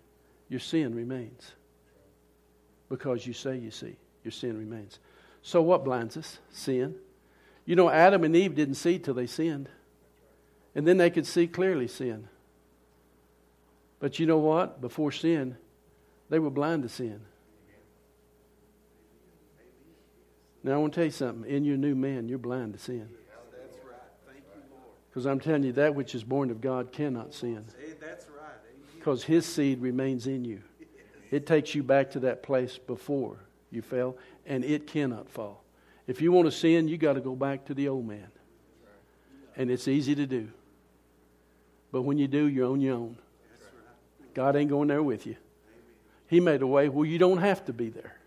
your 0.49 0.61
sin 0.61 0.95
remains. 0.95 1.53
Because 2.89 3.27
you 3.27 3.33
say 3.35 3.59
you 3.59 3.71
see, 3.71 3.97
your 4.25 4.33
sin 4.33 4.57
remains. 4.57 4.99
So 5.43 5.61
what 5.61 5.85
blinds 5.85 6.17
us? 6.17 6.39
Sin. 6.53 6.95
You 7.67 7.77
know, 7.77 7.91
Adam 7.91 8.25
and 8.25 8.35
Eve 8.35 8.55
didn't 8.55 8.77
see 8.77 8.99
till 8.99 9.15
they 9.15 9.27
sinned. 9.27 9.69
And 10.77 10.87
then 10.87 10.99
they 10.99 11.09
could 11.09 11.27
see 11.27 11.47
clearly 11.47 11.89
sin. 11.89 12.29
But 13.99 14.19
you 14.19 14.27
know 14.27 14.37
what? 14.37 14.83
Before 14.83 15.11
sin, 15.11 15.57
they 16.29 16.39
were 16.39 16.51
blind 16.51 16.83
to 16.83 16.91
sin. 16.91 17.23
Now, 20.63 20.75
I 20.75 20.77
want 20.77 20.93
to 20.93 20.99
tell 20.99 21.07
you 21.07 21.13
something. 21.13 21.51
In 21.51 21.65
your 21.65 21.79
new 21.79 21.95
man, 21.95 22.29
you're 22.29 22.39
blind 22.39 22.75
to 22.75 22.79
sin. 22.79 23.09
Because 25.09 25.25
I'm 25.25 25.41
telling 25.41 25.63
you, 25.63 25.73
that 25.73 25.95
which 25.95 26.15
is 26.15 26.23
born 26.23 26.51
of 26.51 26.61
God 26.61 26.93
cannot 26.93 27.33
sin. 27.33 27.65
Because 28.99 29.25
his 29.25 29.47
seed 29.47 29.81
remains 29.81 30.27
in 30.27 30.45
you. 30.45 30.61
It 31.31 31.47
takes 31.47 31.75
you 31.75 31.83
back 31.83 32.11
to 32.11 32.21
that 32.21 32.43
place 32.43 32.77
before 32.77 33.39
you 33.71 33.81
fell, 33.81 34.19
and 34.45 34.63
it 34.63 34.87
cannot 34.87 35.31
fall. 35.31 35.65
If 36.07 36.21
you 36.21 36.33
want 36.33 36.47
to 36.49 36.53
sin, 36.53 36.87
you 36.87 36.99
got 36.99 37.15
to 37.15 37.21
go 37.21 37.35
back 37.35 37.65
to 37.67 37.75
the 37.75 37.89
old 37.89 38.07
man. 38.07 38.29
And 39.57 39.71
it's 39.71 39.89
easy 39.89 40.15
to 40.15 40.27
do. 40.27 40.49
But 41.97 42.03
when 42.03 42.19
you 42.19 42.29
do, 42.29 42.47
you're 42.47 42.71
on 42.71 42.83
your 42.83 42.95
own. 42.95 43.17
God 44.35 44.55
ain't 44.55 44.69
going 44.69 44.89
there 44.89 45.03
with 45.03 45.27
you. 45.27 45.37
He 46.29 46.41
made 46.41 46.61
a 46.61 46.67
way 46.67 46.91
where 46.91 47.07
you 47.07 47.17
don't 47.17 47.39
have 47.39 47.65
to 47.65 47.73
be 47.73 47.89
there. 47.89 48.19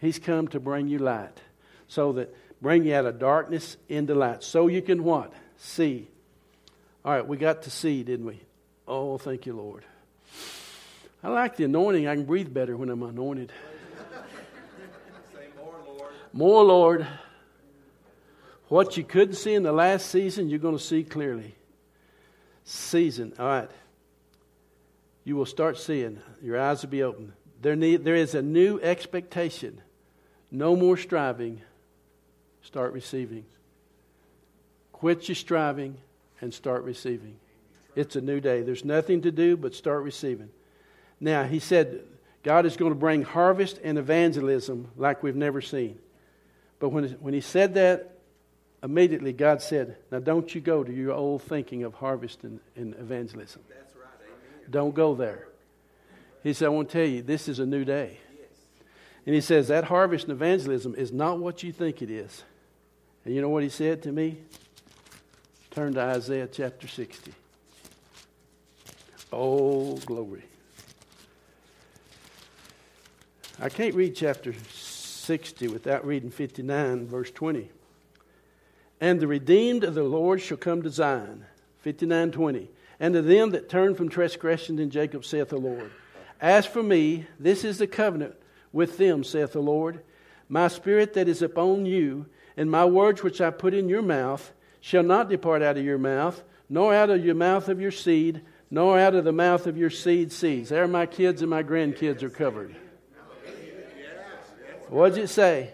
He's 0.00 0.18
come 0.18 0.48
to 0.48 0.58
bring 0.58 0.88
you 0.88 0.98
light. 0.98 1.40
So 1.86 2.14
that 2.14 2.34
bring 2.60 2.84
you 2.84 2.96
out 2.96 3.06
of 3.06 3.20
darkness 3.20 3.76
into 3.88 4.16
light. 4.16 4.42
So 4.42 4.66
you 4.66 4.82
can 4.82 5.04
what? 5.04 5.32
See. 5.56 6.08
All 7.04 7.12
right, 7.12 7.24
we 7.24 7.36
got 7.36 7.62
to 7.62 7.70
see, 7.70 8.02
didn't 8.02 8.26
we? 8.26 8.40
Oh, 8.88 9.18
thank 9.18 9.46
you, 9.46 9.52
Lord. 9.52 9.84
I 11.22 11.28
like 11.28 11.54
the 11.54 11.62
anointing. 11.62 12.08
I 12.08 12.16
can 12.16 12.24
breathe 12.24 12.52
better 12.52 12.76
when 12.76 12.88
I'm 12.88 13.04
anointed. 13.04 13.52
More, 15.56 15.76
Lord. 15.86 16.12
More, 16.32 16.64
Lord. 16.64 17.06
What 18.66 18.96
you 18.96 19.04
couldn't 19.04 19.36
see 19.36 19.54
in 19.54 19.62
the 19.62 19.70
last 19.70 20.06
season, 20.10 20.50
you're 20.50 20.58
going 20.58 20.76
to 20.76 20.82
see 20.82 21.04
clearly 21.04 21.54
season. 22.64 23.34
All 23.38 23.46
right. 23.46 23.70
You 25.24 25.36
will 25.36 25.46
start 25.46 25.78
seeing. 25.78 26.20
Your 26.42 26.60
eyes 26.60 26.82
will 26.82 26.90
be 26.90 27.02
open. 27.02 27.32
There, 27.60 27.76
need, 27.76 28.04
there 28.04 28.16
is 28.16 28.34
a 28.34 28.42
new 28.42 28.80
expectation. 28.80 29.80
No 30.50 30.74
more 30.74 30.96
striving. 30.96 31.62
Start 32.62 32.92
receiving. 32.92 33.44
Quit 34.92 35.28
your 35.28 35.36
striving 35.36 35.96
and 36.40 36.52
start 36.52 36.84
receiving. 36.84 37.36
It's 37.94 38.16
a 38.16 38.20
new 38.20 38.40
day. 38.40 38.62
There's 38.62 38.84
nothing 38.84 39.22
to 39.22 39.30
do 39.30 39.56
but 39.56 39.74
start 39.74 40.02
receiving. 40.02 40.50
Now, 41.20 41.44
he 41.44 41.58
said 41.58 42.00
God 42.42 42.66
is 42.66 42.76
going 42.76 42.90
to 42.90 42.98
bring 42.98 43.22
harvest 43.22 43.78
and 43.84 43.98
evangelism 43.98 44.90
like 44.96 45.22
we've 45.22 45.36
never 45.36 45.60
seen. 45.60 45.98
But 46.80 46.88
when, 46.88 47.04
when 47.20 47.34
he 47.34 47.40
said 47.40 47.74
that, 47.74 48.11
immediately 48.82 49.32
God 49.32 49.62
said, 49.62 49.96
Now 50.10 50.18
don't 50.18 50.54
you 50.54 50.60
go 50.60 50.82
to 50.82 50.92
your 50.92 51.12
old 51.12 51.42
thinking 51.42 51.84
of 51.84 51.94
harvest 51.94 52.44
and, 52.44 52.60
and 52.76 52.94
evangelism. 52.94 53.62
That's 53.68 53.94
right. 53.94 54.06
Amen. 54.26 54.70
Don't 54.70 54.94
go 54.94 55.14
there. 55.14 55.48
He 56.42 56.52
said, 56.52 56.66
I 56.66 56.68
want 56.70 56.90
to 56.90 56.98
tell 56.98 57.08
you, 57.08 57.22
this 57.22 57.48
is 57.48 57.58
a 57.58 57.66
new 57.66 57.84
day. 57.84 58.18
And 59.24 59.34
he 59.34 59.40
says, 59.40 59.68
That 59.68 59.84
harvest 59.84 60.24
and 60.24 60.32
evangelism 60.32 60.94
is 60.96 61.12
not 61.12 61.38
what 61.38 61.62
you 61.62 61.72
think 61.72 62.02
it 62.02 62.10
is. 62.10 62.42
And 63.24 63.34
you 63.34 63.40
know 63.40 63.48
what 63.48 63.62
he 63.62 63.68
said 63.68 64.02
to 64.02 64.12
me? 64.12 64.38
Turn 65.70 65.94
to 65.94 66.00
Isaiah 66.00 66.48
chapter 66.50 66.88
60. 66.88 67.32
Oh, 69.32 69.96
glory. 69.98 70.42
I 73.60 73.68
can't 73.68 73.94
read 73.94 74.16
chapter 74.16 74.52
60 74.52 75.68
without 75.68 76.04
reading 76.04 76.30
59, 76.30 77.06
verse 77.06 77.30
20. 77.30 77.70
And 79.02 79.18
the 79.18 79.26
redeemed 79.26 79.82
of 79.82 79.96
the 79.96 80.04
Lord 80.04 80.40
shall 80.40 80.56
come 80.56 80.82
to 80.82 80.88
Zion. 80.88 81.44
59:20. 81.84 82.68
And 83.00 83.14
to 83.14 83.20
them 83.20 83.50
that 83.50 83.68
turn 83.68 83.96
from 83.96 84.08
transgression 84.08 84.78
in 84.78 84.90
Jacob 84.90 85.24
saith 85.24 85.48
the 85.48 85.56
Lord. 85.56 85.90
As 86.40 86.66
for 86.66 86.84
me, 86.84 87.26
this 87.36 87.64
is 87.64 87.78
the 87.78 87.88
covenant 87.88 88.36
with 88.72 88.98
them, 88.98 89.24
saith 89.24 89.54
the 89.54 89.60
Lord. 89.60 90.02
My 90.48 90.68
spirit 90.68 91.14
that 91.14 91.26
is 91.26 91.42
upon 91.42 91.84
you, 91.84 92.26
and 92.56 92.70
my 92.70 92.84
words 92.84 93.24
which 93.24 93.40
I 93.40 93.50
put 93.50 93.74
in 93.74 93.88
your 93.88 94.02
mouth, 94.02 94.52
shall 94.80 95.02
not 95.02 95.28
depart 95.28 95.62
out 95.62 95.76
of 95.76 95.84
your 95.84 95.98
mouth, 95.98 96.44
nor 96.68 96.94
out 96.94 97.10
of 97.10 97.24
your 97.24 97.34
mouth 97.34 97.68
of 97.68 97.80
your 97.80 97.90
seed, 97.90 98.42
nor 98.70 99.00
out 99.00 99.16
of 99.16 99.24
the 99.24 99.32
mouth 99.32 99.66
of 99.66 99.76
your 99.76 99.90
seed 99.90 100.30
seeds. 100.30 100.68
There 100.68 100.86
my 100.86 101.06
kids 101.06 101.42
and 101.42 101.50
my 101.50 101.64
grandkids 101.64 102.22
are 102.22 102.30
covered. 102.30 102.76
What 104.88 105.08
does 105.08 105.18
it 105.18 105.28
say? 105.28 105.72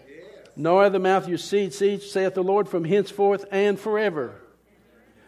Nor 0.59 0.89
the 0.89 0.99
mouth 0.99 1.23
of 1.23 1.29
your 1.29 1.37
seed 1.37 1.73
seed, 1.73 2.03
saith 2.03 2.33
the 2.33 2.43
Lord, 2.43 2.67
from 2.67 2.83
henceforth 2.83 3.45
and 3.49 3.79
forever. 3.79 4.35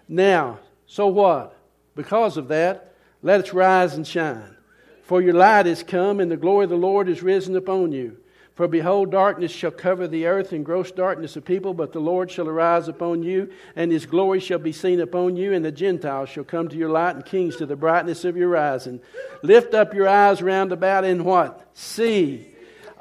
Now, 0.06 0.60
so 0.88 1.08
what? 1.08 1.58
Because 1.96 2.36
of 2.36 2.50
that, 2.50 2.94
let 3.22 3.46
us 3.46 3.54
rise 3.54 3.94
and 3.94 4.06
shine. 4.06 4.58
For 5.04 5.22
your 5.22 5.34
light 5.34 5.68
is 5.68 5.84
come, 5.84 6.20
and 6.20 6.30
the 6.30 6.36
glory 6.36 6.66
of 6.66 6.70
the 6.70 6.76
Lord 6.76 7.08
is 7.08 7.24
risen 7.24 7.56
upon 7.56 7.94
you. 7.94 8.18
For 8.56 8.68
behold, 8.68 9.12
darkness 9.12 9.54
shall 9.54 9.72
cover 9.72 10.06
the 10.06 10.26
earth, 10.26 10.52
and 10.52 10.66
gross 10.66 10.92
darkness 10.92 11.38
of 11.38 11.46
people, 11.46 11.74
but 11.74 11.94
the 11.94 12.02
Lord 12.02 12.30
shall 12.30 12.50
arise 12.50 12.90
upon 12.90 13.24
you, 13.24 13.54
and 13.78 13.90
his 13.90 14.06
glory 14.06 14.42
shall 14.42 14.60
be 14.60 14.74
seen 14.74 15.00
upon 15.00 15.38
you, 15.38 15.54
and 15.54 15.64
the 15.64 15.72
Gentiles 15.72 16.28
shall 16.28 16.44
come 16.44 16.68
to 16.68 16.76
your 16.76 16.90
light, 16.90 17.16
and 17.16 17.26
kings 17.26 17.56
to 17.56 17.66
the 17.66 17.78
brightness 17.78 18.26
of 18.26 18.36
your 18.36 18.50
rising. 18.50 19.00
Lift 19.44 19.74
up 19.74 19.94
your 19.94 20.10
eyes 20.10 20.42
round 20.42 20.74
about, 20.74 21.06
and 21.06 21.24
what? 21.24 21.70
See 21.74 22.51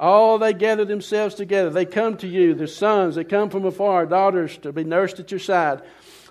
all 0.01 0.39
they 0.39 0.51
gather 0.51 0.83
themselves 0.83 1.35
together. 1.35 1.69
They 1.69 1.85
come 1.85 2.17
to 2.17 2.27
you, 2.27 2.55
their 2.55 2.65
sons, 2.65 3.15
they 3.15 3.23
come 3.23 3.51
from 3.51 3.65
afar, 3.65 4.07
daughters 4.07 4.57
to 4.57 4.73
be 4.73 4.83
nursed 4.83 5.19
at 5.19 5.29
your 5.29 5.39
side. 5.39 5.83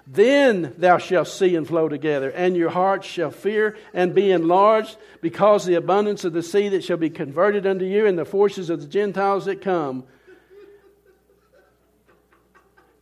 Then 0.09 0.74
thou 0.76 0.98
shalt 0.98 1.28
see 1.28 1.54
and 1.54 1.66
flow 1.66 1.88
together, 1.88 2.30
and 2.30 2.56
your 2.56 2.70
heart 2.70 3.04
shall 3.04 3.30
fear 3.30 3.76
and 3.94 4.12
be 4.12 4.33
enlarged, 4.33 4.96
because 5.20 5.64
the 5.64 5.76
abundance 5.76 6.24
of 6.24 6.33
the 6.33 6.42
sea 6.42 6.68
that 6.70 6.83
shall 6.83 6.96
be 6.96 7.11
converted 7.11 7.64
unto 7.64 7.85
you, 7.85 8.06
and 8.06 8.18
the 8.18 8.24
forces 8.24 8.70
of 8.70 8.80
the 8.80 8.88
Gentiles 8.88 9.44
that 9.44 9.62
come. 9.62 10.02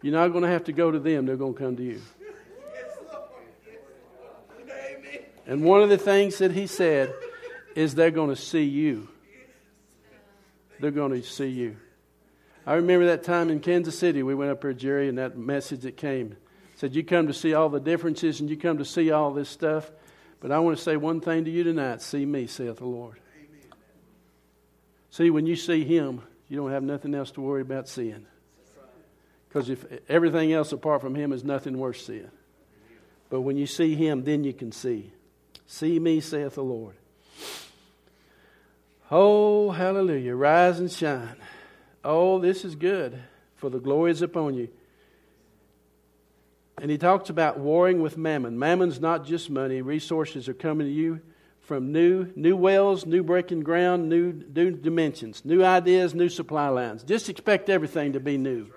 You're 0.03 0.13
not 0.13 0.29
going 0.29 0.45
to 0.45 0.51
have 0.51 0.65
to 0.65 0.73
go 0.73 0.91
to 0.91 0.99
them, 0.99 1.25
they're 1.25 1.37
going 1.37 1.55
to 1.55 1.59
come 1.59 1.77
to 1.77 1.83
you. 1.83 2.03
And 5.47 5.63
one 5.63 5.81
of 5.81 5.89
the 5.89 5.97
things 5.97 6.39
that 6.39 6.53
he 6.53 6.67
said 6.67 7.15
is 7.75 7.95
they're 7.95 8.11
going 8.11 8.29
to 8.29 8.37
see 8.37 8.65
you. 8.65 9.09
They're 10.81 10.91
going 10.91 11.13
to 11.13 11.23
see 11.23 11.49
you. 11.49 11.77
I 12.67 12.75
remember 12.75 13.07
that 13.07 13.25
time 13.25 13.51
in 13.51 13.61
Kansas 13.61 13.99
City, 13.99 14.23
we 14.23 14.35
went 14.35 14.51
up 14.51 14.61
there, 14.61 14.73
Jerry, 14.73 15.09
and 15.09 15.19
that 15.19 15.37
message 15.39 15.81
that 15.81 15.97
came 15.97 16.37
said, 16.79 16.95
You 16.95 17.03
come 17.03 17.27
to 17.27 17.35
see 17.35 17.55
all 17.55 17.69
the 17.69 17.81
differences 17.81 18.41
and 18.41 18.49
you 18.49 18.57
come 18.57 18.79
to 18.79 18.85
see 18.85 19.11
all 19.11 19.33
this 19.33 19.49
stuff. 19.49 19.91
But 20.41 20.53
I 20.53 20.61
want 20.61 20.79
to 20.79 20.83
say 20.83 20.97
one 20.97 21.21
thing 21.21 21.45
to 21.45 21.51
you 21.51 21.65
tonight 21.65 22.03
see 22.03 22.25
me, 22.25 22.47
saith 22.47 22.77
the 22.77 22.87
Lord. 22.87 23.19
See, 25.11 25.31
when 25.31 25.47
you 25.47 25.57
see 25.57 25.85
him, 25.85 26.23
you 26.49 26.57
don't 26.57 26.71
have 26.71 26.85
nothing 26.85 27.15
else 27.15 27.33
to 27.33 27.41
worry 27.41 27.63
about 27.63 27.89
seeing. 27.89 28.27
Because 29.49 29.71
if 29.71 29.85
everything 30.09 30.53
else 30.53 30.71
apart 30.71 31.01
from 31.01 31.15
him 31.15 31.33
is 31.33 31.43
nothing 31.43 31.79
worth 31.79 32.01
seeing. 32.01 32.31
But 33.31 33.41
when 33.41 33.57
you 33.57 33.67
see 33.67 33.95
him, 33.95 34.23
then 34.23 34.45
you 34.45 34.53
can 34.53 34.71
see. 34.71 35.13
See 35.67 35.99
me, 35.99 36.21
saith 36.21 36.55
the 36.55 36.63
Lord. 36.63 36.95
Oh, 39.11 39.71
hallelujah. 39.71 40.35
Rise 40.35 40.79
and 40.79 40.91
shine. 40.91 41.37
Oh, 42.05 42.39
this 42.39 42.65
is 42.65 42.75
good, 42.75 43.19
for 43.57 43.71
the 43.71 43.81
glory 43.81 44.11
is 44.11 44.23
upon 44.23 44.55
you. 44.55 44.69
And 46.81 46.91
he 46.91 46.99
talks 46.99 47.29
about 47.29 47.59
warring 47.59 48.03
with 48.03 48.17
mammon. 48.17 48.59
Mammon's 48.59 49.01
not 49.01 49.27
just 49.27 49.51
money, 49.51 49.83
resources 49.83 50.49
are 50.49 50.55
coming 50.55 50.87
to 50.87 50.93
you 50.93 51.21
from 51.61 51.93
new, 51.93 52.33
new 52.37 52.57
wells, 52.57 53.05
new 53.05 53.23
breaking 53.23 53.61
ground, 53.61 54.09
new, 54.09 54.33
new 54.55 54.71
dimensions, 54.71 55.45
new 55.45 55.65
ideas, 55.65 56.15
new 56.15 56.29
supply 56.29 56.69
lines. 56.69 57.03
Just 57.03 57.29
expect 57.29 57.69
everything 57.69 58.13
to 58.13 58.21
be 58.21 58.39
new. 58.39 58.69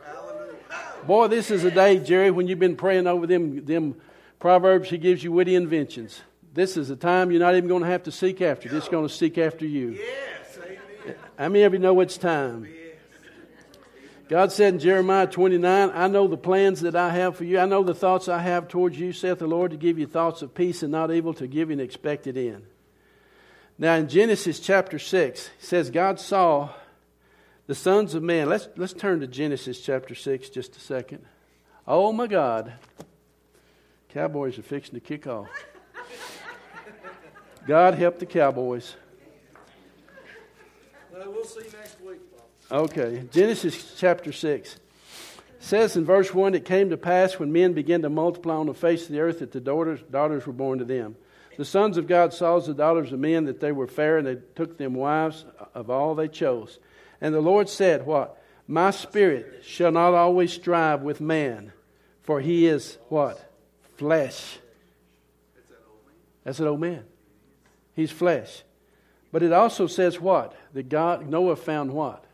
Boy, 1.05 1.27
this 1.27 1.51
is 1.51 1.63
a 1.63 1.71
day, 1.71 1.99
Jerry, 1.99 2.31
when 2.31 2.47
you've 2.47 2.59
been 2.59 2.75
praying 2.75 3.07
over 3.07 3.27
them, 3.27 3.63
them 3.65 3.95
proverbs, 4.39 4.89
he 4.89 4.97
gives 4.97 5.23
you 5.23 5.31
witty 5.31 5.55
inventions. 5.55 6.21
This 6.53 6.75
is 6.75 6.89
a 6.89 6.95
time 6.95 7.31
you're 7.31 7.39
not 7.39 7.55
even 7.55 7.69
going 7.69 7.83
to 7.83 7.89
have 7.89 8.03
to 8.03 8.11
seek 8.11 8.41
after. 8.41 8.75
It's 8.75 8.89
going 8.89 9.07
to 9.07 9.13
seek 9.13 9.37
after 9.37 9.65
you. 9.65 9.91
Yes, 9.91 10.57
amen. 10.57 11.15
How 11.37 11.49
many 11.49 11.63
of 11.63 11.73
you 11.73 11.79
know 11.79 11.99
it's 12.01 12.17
time? 12.17 12.67
God 14.27 14.51
said 14.51 14.75
in 14.75 14.79
Jeremiah 14.79 15.27
29, 15.27 15.91
I 15.93 16.07
know 16.07 16.27
the 16.27 16.37
plans 16.37 16.81
that 16.81 16.95
I 16.95 17.09
have 17.09 17.35
for 17.35 17.43
you. 17.43 17.59
I 17.59 17.65
know 17.65 17.83
the 17.83 17.93
thoughts 17.93 18.29
I 18.29 18.39
have 18.39 18.69
towards 18.69 18.97
you, 18.97 19.11
saith 19.11 19.39
the 19.39 19.47
Lord, 19.47 19.71
to 19.71 19.77
give 19.77 19.99
you 19.99 20.07
thoughts 20.07 20.41
of 20.41 20.55
peace 20.55 20.83
and 20.83 20.91
not 20.91 21.11
evil, 21.11 21.33
to 21.33 21.47
give 21.47 21.69
you 21.69 21.73
an 21.73 21.79
expected 21.81 22.37
end. 22.37 22.63
Now, 23.77 23.95
in 23.95 24.07
Genesis 24.07 24.59
chapter 24.59 24.99
6, 24.99 25.47
it 25.47 25.51
says, 25.59 25.89
God 25.89 26.19
saw 26.19 26.69
the 27.67 27.75
sons 27.75 28.13
of 28.13 28.23
man. 28.23 28.47
Let's, 28.47 28.69
let's 28.77 28.93
turn 28.93 29.19
to 29.21 29.27
Genesis 29.27 29.81
chapter 29.81 30.15
6 30.15 30.49
just 30.49 30.77
a 30.77 30.79
second. 30.79 31.25
Oh, 31.87 32.13
my 32.13 32.27
God. 32.27 32.73
Cowboys 34.09 34.57
are 34.59 34.63
fixing 34.63 34.93
to 34.93 35.01
kick 35.01 35.27
off. 35.27 35.49
God 37.67 37.93
help 37.93 38.19
the 38.19 38.25
Cowboys. 38.25 38.95
Well, 41.13 41.31
we'll 41.31 41.43
see 41.43 41.61
next 41.77 42.01
week. 42.01 42.19
Okay, 42.71 43.23
Genesis 43.31 43.95
chapter 43.97 44.31
6 44.31 44.77
says 45.59 45.95
in 45.95 46.05
verse 46.05 46.33
1 46.33 46.55
It 46.55 46.65
came 46.65 46.89
to 46.89 46.97
pass 46.97 47.37
when 47.37 47.51
men 47.51 47.73
began 47.73 48.01
to 48.01 48.09
multiply 48.09 48.55
on 48.55 48.65
the 48.65 48.73
face 48.73 49.03
of 49.03 49.11
the 49.11 49.19
earth 49.19 49.39
that 49.39 49.51
the 49.51 49.59
daughters, 49.59 49.99
daughters 50.09 50.47
were 50.47 50.53
born 50.53 50.79
to 50.79 50.85
them. 50.85 51.15
The 51.57 51.65
sons 51.65 51.97
of 51.97 52.07
God 52.07 52.33
saw 52.33 52.59
the 52.59 52.73
daughters 52.73 53.11
of 53.11 53.19
men 53.19 53.45
that 53.45 53.59
they 53.59 53.71
were 53.71 53.87
fair, 53.87 54.17
and 54.17 54.25
they 54.25 54.37
took 54.55 54.77
them 54.77 54.95
wives 54.95 55.45
of 55.75 55.89
all 55.89 56.15
they 56.15 56.27
chose. 56.27 56.79
And 57.19 57.35
the 57.35 57.41
Lord 57.41 57.69
said, 57.69 58.05
What? 58.05 58.41
My 58.67 58.91
spirit 58.91 59.63
shall 59.63 59.91
not 59.91 60.13
always 60.13 60.53
strive 60.53 61.01
with 61.01 61.21
man, 61.21 61.73
for 62.23 62.39
he 62.39 62.65
is 62.67 62.97
what? 63.09 63.37
Flesh. 63.97 64.59
That's 65.53 65.67
that 65.67 65.77
old 65.87 65.99
man. 66.07 66.15
That's 66.43 66.59
an 66.59 66.67
old 66.67 66.79
man. 66.79 67.03
He's 67.95 68.11
flesh. 68.11 68.63
But 69.31 69.43
it 69.43 69.53
also 69.53 69.87
says 69.87 70.19
what? 70.19 70.55
That 70.73 70.89
God 70.89 71.27
Noah 71.29 71.55
found 71.55 71.93
what? 71.93 72.25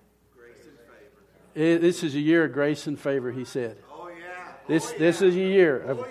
Eh, 1.56 1.78
This 1.78 2.04
is 2.04 2.15
a 2.15 2.20
year 2.20 2.46
of 2.46 2.54
grace 2.54 2.88
and 2.88 3.00
favor, 3.00 3.32
he 3.32 3.46
said. 3.46 3.78
Oh, 3.91 4.10
yeah. 4.10 4.54
This, 4.67 4.91
this 4.93 5.22
is 5.22 5.36
a 5.36 5.39
year 5.39 5.80
of, 5.80 6.00
oh, 6.00 6.08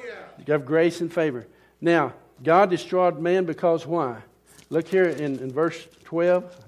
yeah. 0.46 0.54
of 0.54 0.66
grace 0.66 1.00
and 1.00 1.12
favor. 1.12 1.46
Now, 1.80 2.14
God 2.42 2.70
destroyed 2.70 3.18
man 3.18 3.44
because 3.44 3.86
why? 3.86 4.22
Look 4.70 4.88
here 4.88 5.04
in, 5.04 5.38
in 5.38 5.52
verse 5.52 5.86
12. 6.04 6.64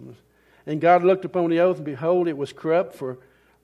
And 0.67 0.81
God 0.81 1.03
looked 1.03 1.25
upon 1.25 1.51
the 1.51 1.61
earth, 1.61 1.77
and 1.77 1.85
behold, 1.85 2.29
it 2.29 2.37
was 2.37 2.53
corrupt, 2.53 2.95
for 2.95 3.19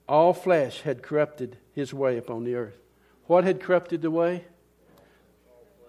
all 0.07 0.33
flesh 0.33 0.81
had 0.81 1.01
corrupted 1.01 1.57
his 1.73 1.93
way 1.93 2.17
upon 2.17 2.43
the 2.43 2.55
earth. 2.55 2.77
What 3.27 3.43
had 3.43 3.61
corrupted 3.61 4.01
the 4.01 4.11
way? 4.11 4.45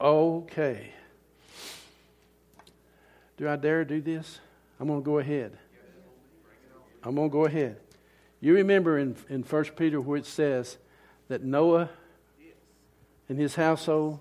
Okay. 0.00 0.90
Do 3.36 3.48
I 3.48 3.56
dare 3.56 3.84
do 3.84 4.00
this? 4.00 4.40
I'm 4.80 4.88
going 4.88 5.00
to 5.00 5.04
go 5.04 5.18
ahead. 5.18 5.56
I'm 7.02 7.14
going 7.14 7.28
to 7.28 7.32
go 7.32 7.44
ahead. 7.44 7.76
You 8.40 8.54
remember 8.54 8.98
in, 8.98 9.16
in 9.28 9.42
1 9.42 9.64
Peter 9.76 10.00
where 10.00 10.18
it 10.18 10.26
says 10.26 10.78
that 11.28 11.42
Noah 11.42 11.90
and 13.28 13.38
his 13.38 13.54
household, 13.54 14.20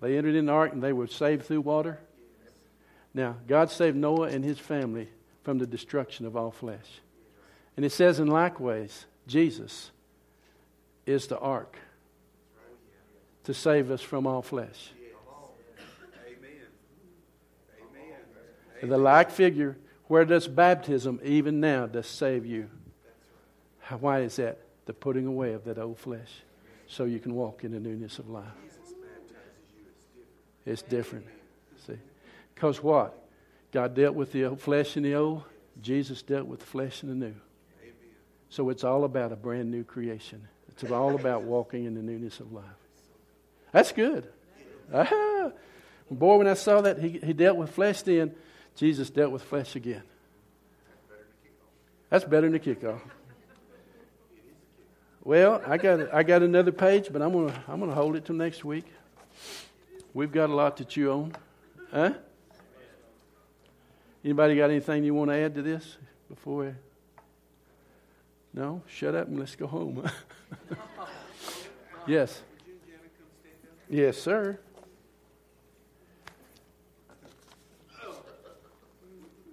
they 0.00 0.16
entered 0.16 0.34
in 0.34 0.46
the 0.46 0.52
ark 0.52 0.72
and 0.72 0.82
they 0.82 0.92
were 0.92 1.06
saved 1.06 1.46
through 1.46 1.62
water? 1.62 1.98
Now, 3.12 3.36
God 3.46 3.70
saved 3.70 3.96
Noah 3.96 4.28
and 4.28 4.44
his 4.44 4.58
family 4.58 5.08
from 5.42 5.58
the 5.58 5.66
destruction 5.66 6.26
of 6.26 6.36
all 6.36 6.50
flesh. 6.50 7.00
And 7.76 7.84
it 7.84 7.90
says 7.90 8.20
in 8.20 8.28
likewise, 8.28 9.06
Jesus 9.26 9.90
is 11.06 11.26
the 11.26 11.38
ark 11.38 11.76
to 13.44 13.54
save 13.54 13.90
us 13.90 14.00
from 14.00 14.26
all 14.26 14.42
flesh. 14.42 14.90
Amen. 16.26 16.50
Amen. 17.80 18.18
And 18.68 18.69
the 18.88 18.98
like 18.98 19.30
figure, 19.30 19.76
where 20.06 20.24
does 20.24 20.48
baptism 20.48 21.20
even 21.22 21.60
now 21.60 21.86
does 21.86 22.06
save 22.06 22.46
you? 22.46 22.68
Why 23.98 24.20
is 24.20 24.36
that? 24.36 24.58
The 24.86 24.92
putting 24.92 25.26
away 25.26 25.52
of 25.52 25.64
that 25.64 25.78
old 25.78 25.98
flesh 25.98 26.30
so 26.86 27.04
you 27.04 27.20
can 27.20 27.34
walk 27.34 27.64
in 27.64 27.72
the 27.72 27.80
newness 27.80 28.18
of 28.18 28.28
life. 28.28 28.44
It's 30.66 30.82
different. 30.82 31.26
See? 31.86 31.98
Because 32.54 32.82
what? 32.82 33.16
God 33.72 33.94
dealt 33.94 34.14
with 34.14 34.32
the 34.32 34.56
flesh 34.56 34.96
and 34.96 35.04
the 35.04 35.14
old, 35.14 35.42
Jesus 35.80 36.22
dealt 36.22 36.46
with 36.46 36.60
the 36.60 36.66
flesh 36.66 37.02
and 37.02 37.10
the 37.10 37.26
new. 37.26 37.34
So 38.48 38.68
it's 38.70 38.82
all 38.82 39.04
about 39.04 39.32
a 39.32 39.36
brand 39.36 39.70
new 39.70 39.84
creation. 39.84 40.48
It's 40.68 40.90
all 40.90 41.14
about 41.14 41.42
walking 41.42 41.84
in 41.84 41.94
the 41.94 42.02
newness 42.02 42.40
of 42.40 42.52
life. 42.52 42.64
That's 43.72 43.92
good. 43.92 44.26
Ah. 44.92 45.52
Boy, 46.10 46.38
when 46.38 46.48
I 46.48 46.54
saw 46.54 46.80
that 46.80 46.98
he, 46.98 47.20
he 47.22 47.32
dealt 47.32 47.56
with 47.56 47.70
flesh 47.70 48.02
then, 48.02 48.34
Jesus 48.76 49.10
dealt 49.10 49.32
with 49.32 49.42
flesh 49.42 49.76
again. 49.76 50.02
That's 52.08 52.24
better 52.24 52.48
than 52.48 52.52
the 52.52 52.60
kickoff. 52.60 53.00
Well, 55.22 55.62
I 55.66 55.76
got 55.76 56.12
I 56.14 56.22
got 56.22 56.42
another 56.42 56.72
page, 56.72 57.08
but 57.12 57.20
I'm 57.22 57.32
gonna 57.32 57.64
I'm 57.68 57.78
gonna 57.78 57.94
hold 57.94 58.16
it 58.16 58.24
till 58.24 58.34
next 58.34 58.64
week. 58.64 58.86
We've 60.14 60.32
got 60.32 60.50
a 60.50 60.54
lot 60.54 60.78
to 60.78 60.84
chew 60.84 61.12
on, 61.12 61.32
huh? 61.92 62.14
Anybody 64.24 64.56
got 64.56 64.70
anything 64.70 65.04
you 65.04 65.14
want 65.14 65.30
to 65.30 65.36
add 65.36 65.54
to 65.54 65.62
this 65.62 65.98
before? 66.28 66.76
No, 68.52 68.82
shut 68.86 69.14
up 69.14 69.28
and 69.28 69.38
let's 69.38 69.54
go 69.54 69.66
home. 69.66 70.10
yes. 72.06 72.42
Yes, 73.88 74.18
sir. 74.18 74.58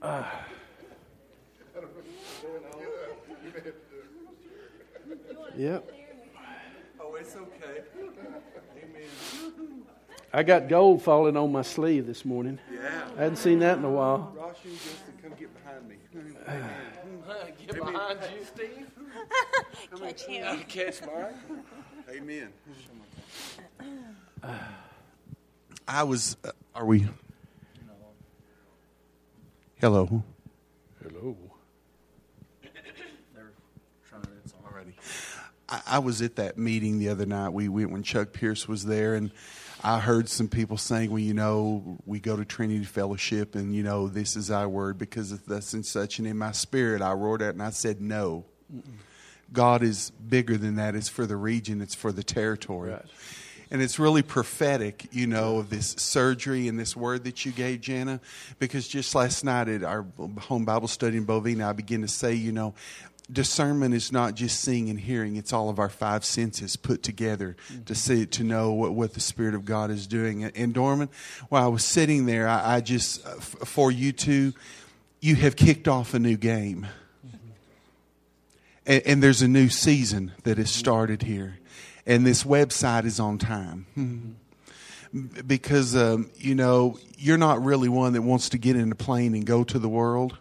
Ah. 0.07 0.45
Yep. 5.57 5.91
Oh, 7.01 7.15
it's 7.15 7.35
okay. 7.35 7.81
Amen. 8.77 9.83
I 10.31 10.43
got 10.43 10.69
gold 10.69 11.01
falling 11.01 11.35
on 11.35 11.51
my 11.51 11.63
sleeve 11.63 12.05
this 12.05 12.23
morning. 12.23 12.59
Yeah. 12.71 13.07
I 13.17 13.21
hadn't 13.23 13.37
seen 13.37 13.59
that 13.59 13.79
in 13.79 13.83
a 13.83 13.89
while. 13.89 14.35
Ross, 14.37 14.55
you 14.63 14.71
just 14.71 15.03
to 15.07 15.11
come 15.23 15.31
get 15.37 15.49
behind 15.63 15.89
me. 15.89 15.95
Get 17.65 17.75
behind 17.75 18.19
you, 18.21 18.45
Steve. 18.45 18.87
Catch 19.99 20.25
him. 20.25 20.63
Catch 20.67 21.01
Mark. 21.05 21.33
Amen. 22.11 22.53
I 25.87 26.03
was. 26.03 26.37
Uh, 26.43 26.51
are 26.75 26.85
we? 26.85 27.07
Hello. 29.79 30.23
Hello. 31.03 31.37
They're 33.35 33.51
trying 34.09 34.23
it 34.23 34.51
already. 34.65 34.95
I, 35.69 35.81
I 35.85 35.99
was 35.99 36.23
at 36.23 36.37
that 36.37 36.57
meeting 36.57 36.97
the 36.97 37.09
other 37.09 37.27
night. 37.27 37.49
We 37.49 37.69
went 37.69 37.91
when 37.91 38.01
Chuck 38.01 38.33
Pierce 38.33 38.67
was 38.67 38.85
there, 38.85 39.13
and 39.13 39.31
I 39.83 39.99
heard 39.99 40.29
some 40.29 40.47
people 40.47 40.77
saying, 40.77 41.11
"Well, 41.11 41.19
you 41.19 41.35
know, 41.35 41.99
we 42.07 42.19
go 42.19 42.35
to 42.35 42.43
Trinity 42.43 42.85
Fellowship, 42.85 43.53
and 43.53 43.75
you 43.75 43.83
know, 43.83 44.07
this 44.07 44.35
is 44.35 44.49
our 44.49 44.67
word 44.67 44.97
because 44.97 45.31
of 45.31 45.45
thus 45.45 45.73
and 45.73 45.85
such." 45.85 46.17
And 46.17 46.27
in 46.27 46.39
my 46.39 46.53
spirit, 46.53 47.03
I 47.03 47.13
roared 47.13 47.43
out 47.43 47.53
and 47.53 47.61
I 47.61 47.69
said, 47.69 48.01
"No." 48.01 48.45
God 49.53 49.83
is 49.83 50.09
bigger 50.09 50.57
than 50.57 50.75
that. 50.77 50.95
It's 50.95 51.07
for 51.07 51.27
the 51.27 51.37
region, 51.37 51.81
it's 51.81 51.95
for 51.95 52.11
the 52.11 52.23
territory. 52.23 52.91
Right. 52.93 53.05
And 53.69 53.81
it's 53.81 53.99
really 53.99 54.21
prophetic, 54.21 55.07
you 55.11 55.27
know, 55.27 55.57
of 55.57 55.69
this 55.69 55.89
surgery 55.97 56.67
and 56.67 56.79
this 56.79 56.95
word 56.95 57.23
that 57.25 57.45
you 57.45 57.51
gave, 57.51 57.81
Jana, 57.81 58.19
because 58.59 58.87
just 58.87 59.13
last 59.13 59.43
night 59.43 59.67
at 59.67 59.83
our 59.83 60.05
home 60.39 60.65
Bible 60.65 60.87
study 60.87 61.17
in 61.17 61.25
Bovina, 61.25 61.67
I 61.67 61.73
began 61.73 62.01
to 62.01 62.07
say, 62.07 62.33
you 62.33 62.51
know, 62.51 62.73
discernment 63.31 63.93
is 63.93 64.11
not 64.11 64.35
just 64.35 64.61
seeing 64.61 64.89
and 64.89 64.99
hearing. 64.99 65.35
It's 65.35 65.51
all 65.51 65.69
of 65.69 65.79
our 65.79 65.89
five 65.89 66.23
senses 66.23 66.75
put 66.75 67.03
together 67.03 67.55
to 67.67 67.73
mm-hmm. 67.73 67.93
see 67.93 68.25
to 68.25 68.43
know 68.43 68.71
what, 68.71 68.93
what 68.93 69.13
the 69.13 69.19
spirit 69.19 69.53
of 69.53 69.65
god 69.65 69.91
is 69.91 70.07
doing. 70.07 70.45
And 70.45 70.73
dorman 70.73 71.09
while 71.49 71.65
i 71.65 71.67
was 71.67 71.83
sitting 71.83 72.25
there 72.25 72.47
i, 72.47 72.75
I 72.75 72.81
just 72.81 73.25
uh, 73.25 73.31
f- 73.37 73.43
for 73.65 73.91
you 73.91 74.13
two 74.13 74.53
you 75.19 75.35
have 75.35 75.55
kicked 75.55 75.87
off 75.87 76.13
a 76.13 76.19
new 76.19 76.37
game. 76.37 76.87
Mm-hmm. 77.25 77.37
And, 78.85 79.03
and 79.05 79.23
there's 79.23 79.41
a 79.41 79.47
new 79.47 79.69
season 79.69 80.31
that 80.43 80.57
has 80.57 80.67
mm-hmm. 80.67 80.79
started 80.79 81.23
here 81.23 81.59
and 82.07 82.25
this 82.25 82.43
website 82.43 83.05
is 83.05 83.19
on 83.19 83.37
time. 83.37 84.37
Because 85.45 85.95
um, 85.95 86.29
you 86.35 86.55
know 86.55 86.97
you're 87.17 87.37
not 87.37 87.63
really 87.63 87.89
one 87.89 88.13
that 88.13 88.21
wants 88.23 88.49
to 88.49 88.57
get 88.57 88.75
in 88.75 88.91
a 88.91 88.95
plane 88.95 89.33
and 89.35 89.45
go 89.45 89.63
to 89.63 89.77
the 89.79 89.89
world. 89.89 90.37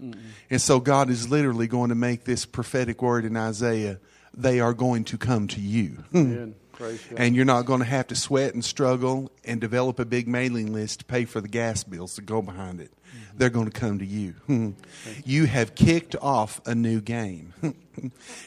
And 0.50 0.60
so 0.60 0.80
god 0.80 1.10
is 1.10 1.28
literally 1.28 1.66
going 1.66 1.90
to 1.90 1.94
make 1.94 2.24
this 2.24 2.46
prophetic 2.46 3.02
word 3.02 3.24
in 3.24 3.36
isaiah 3.36 3.98
they 4.34 4.60
are 4.60 4.74
going 4.74 5.04
to 5.04 5.16
come 5.18 5.48
to 5.48 5.60
you. 5.60 6.04
God. 7.08 7.18
and 7.18 7.34
you're 7.34 7.46
not 7.46 7.64
going 7.64 7.80
to 7.80 7.86
have 7.86 8.08
to 8.08 8.14
sweat 8.14 8.52
and 8.52 8.62
struggle 8.62 9.30
and 9.46 9.62
develop 9.62 9.98
a 9.98 10.04
big 10.04 10.28
mailing 10.28 10.74
list 10.74 10.98
to 10.98 11.04
pay 11.06 11.24
for 11.24 11.40
the 11.40 11.48
gas 11.48 11.82
bills 11.84 12.16
to 12.16 12.20
go 12.22 12.42
behind 12.42 12.80
it 12.82 12.92
they're 13.36 13.50
going 13.50 13.70
to 13.70 13.78
come 13.78 13.98
to 13.98 14.06
you. 14.06 14.32
Hmm. 14.46 14.70
You 15.24 15.46
have 15.46 15.74
kicked 15.74 16.16
off 16.16 16.60
a 16.66 16.74
new 16.74 17.00
game. 17.00 17.52
Hmm. 17.60 17.70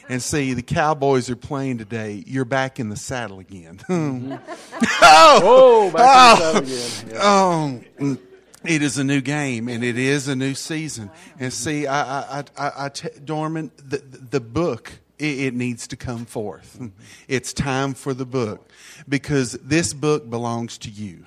And 0.08 0.22
see 0.22 0.54
the 0.54 0.62
cowboys 0.62 1.28
are 1.28 1.36
playing 1.36 1.78
today. 1.78 2.22
You're 2.26 2.44
back 2.44 2.78
in 2.78 2.88
the 2.88 2.96
saddle 2.96 3.40
again. 3.40 3.80
Hmm. 3.86 4.32
Mm-hmm. 4.32 4.86
Oh, 5.02 5.90
back 5.92 6.38
to 6.38 6.42
the 6.42 6.60
oh! 6.60 6.62
saddle 6.62 6.62
again. 6.62 7.10
Yeah. 7.10 7.20
Oh, 7.22 7.80
mm, 7.98 8.18
it 8.64 8.82
is 8.82 8.98
a 8.98 9.04
new 9.04 9.20
game 9.20 9.68
and 9.68 9.82
it 9.82 9.96
is 9.98 10.28
a 10.28 10.36
new 10.36 10.54
season. 10.54 11.10
And 11.38 11.52
see, 11.52 11.86
I, 11.86 12.40
I, 12.40 12.44
I, 12.56 12.72
I 12.76 12.88
t- 12.90 13.08
Dorman, 13.24 13.70
the, 13.76 13.98
the 13.98 14.40
book, 14.40 14.92
it, 15.18 15.38
it 15.38 15.54
needs 15.54 15.86
to 15.88 15.96
come 15.96 16.26
forth. 16.26 16.80
It's 17.26 17.52
time 17.52 17.94
for 17.94 18.12
the 18.14 18.26
book 18.26 18.70
because 19.08 19.52
this 19.52 19.94
book 19.94 20.28
belongs 20.28 20.78
to 20.78 20.90
you. 20.90 21.24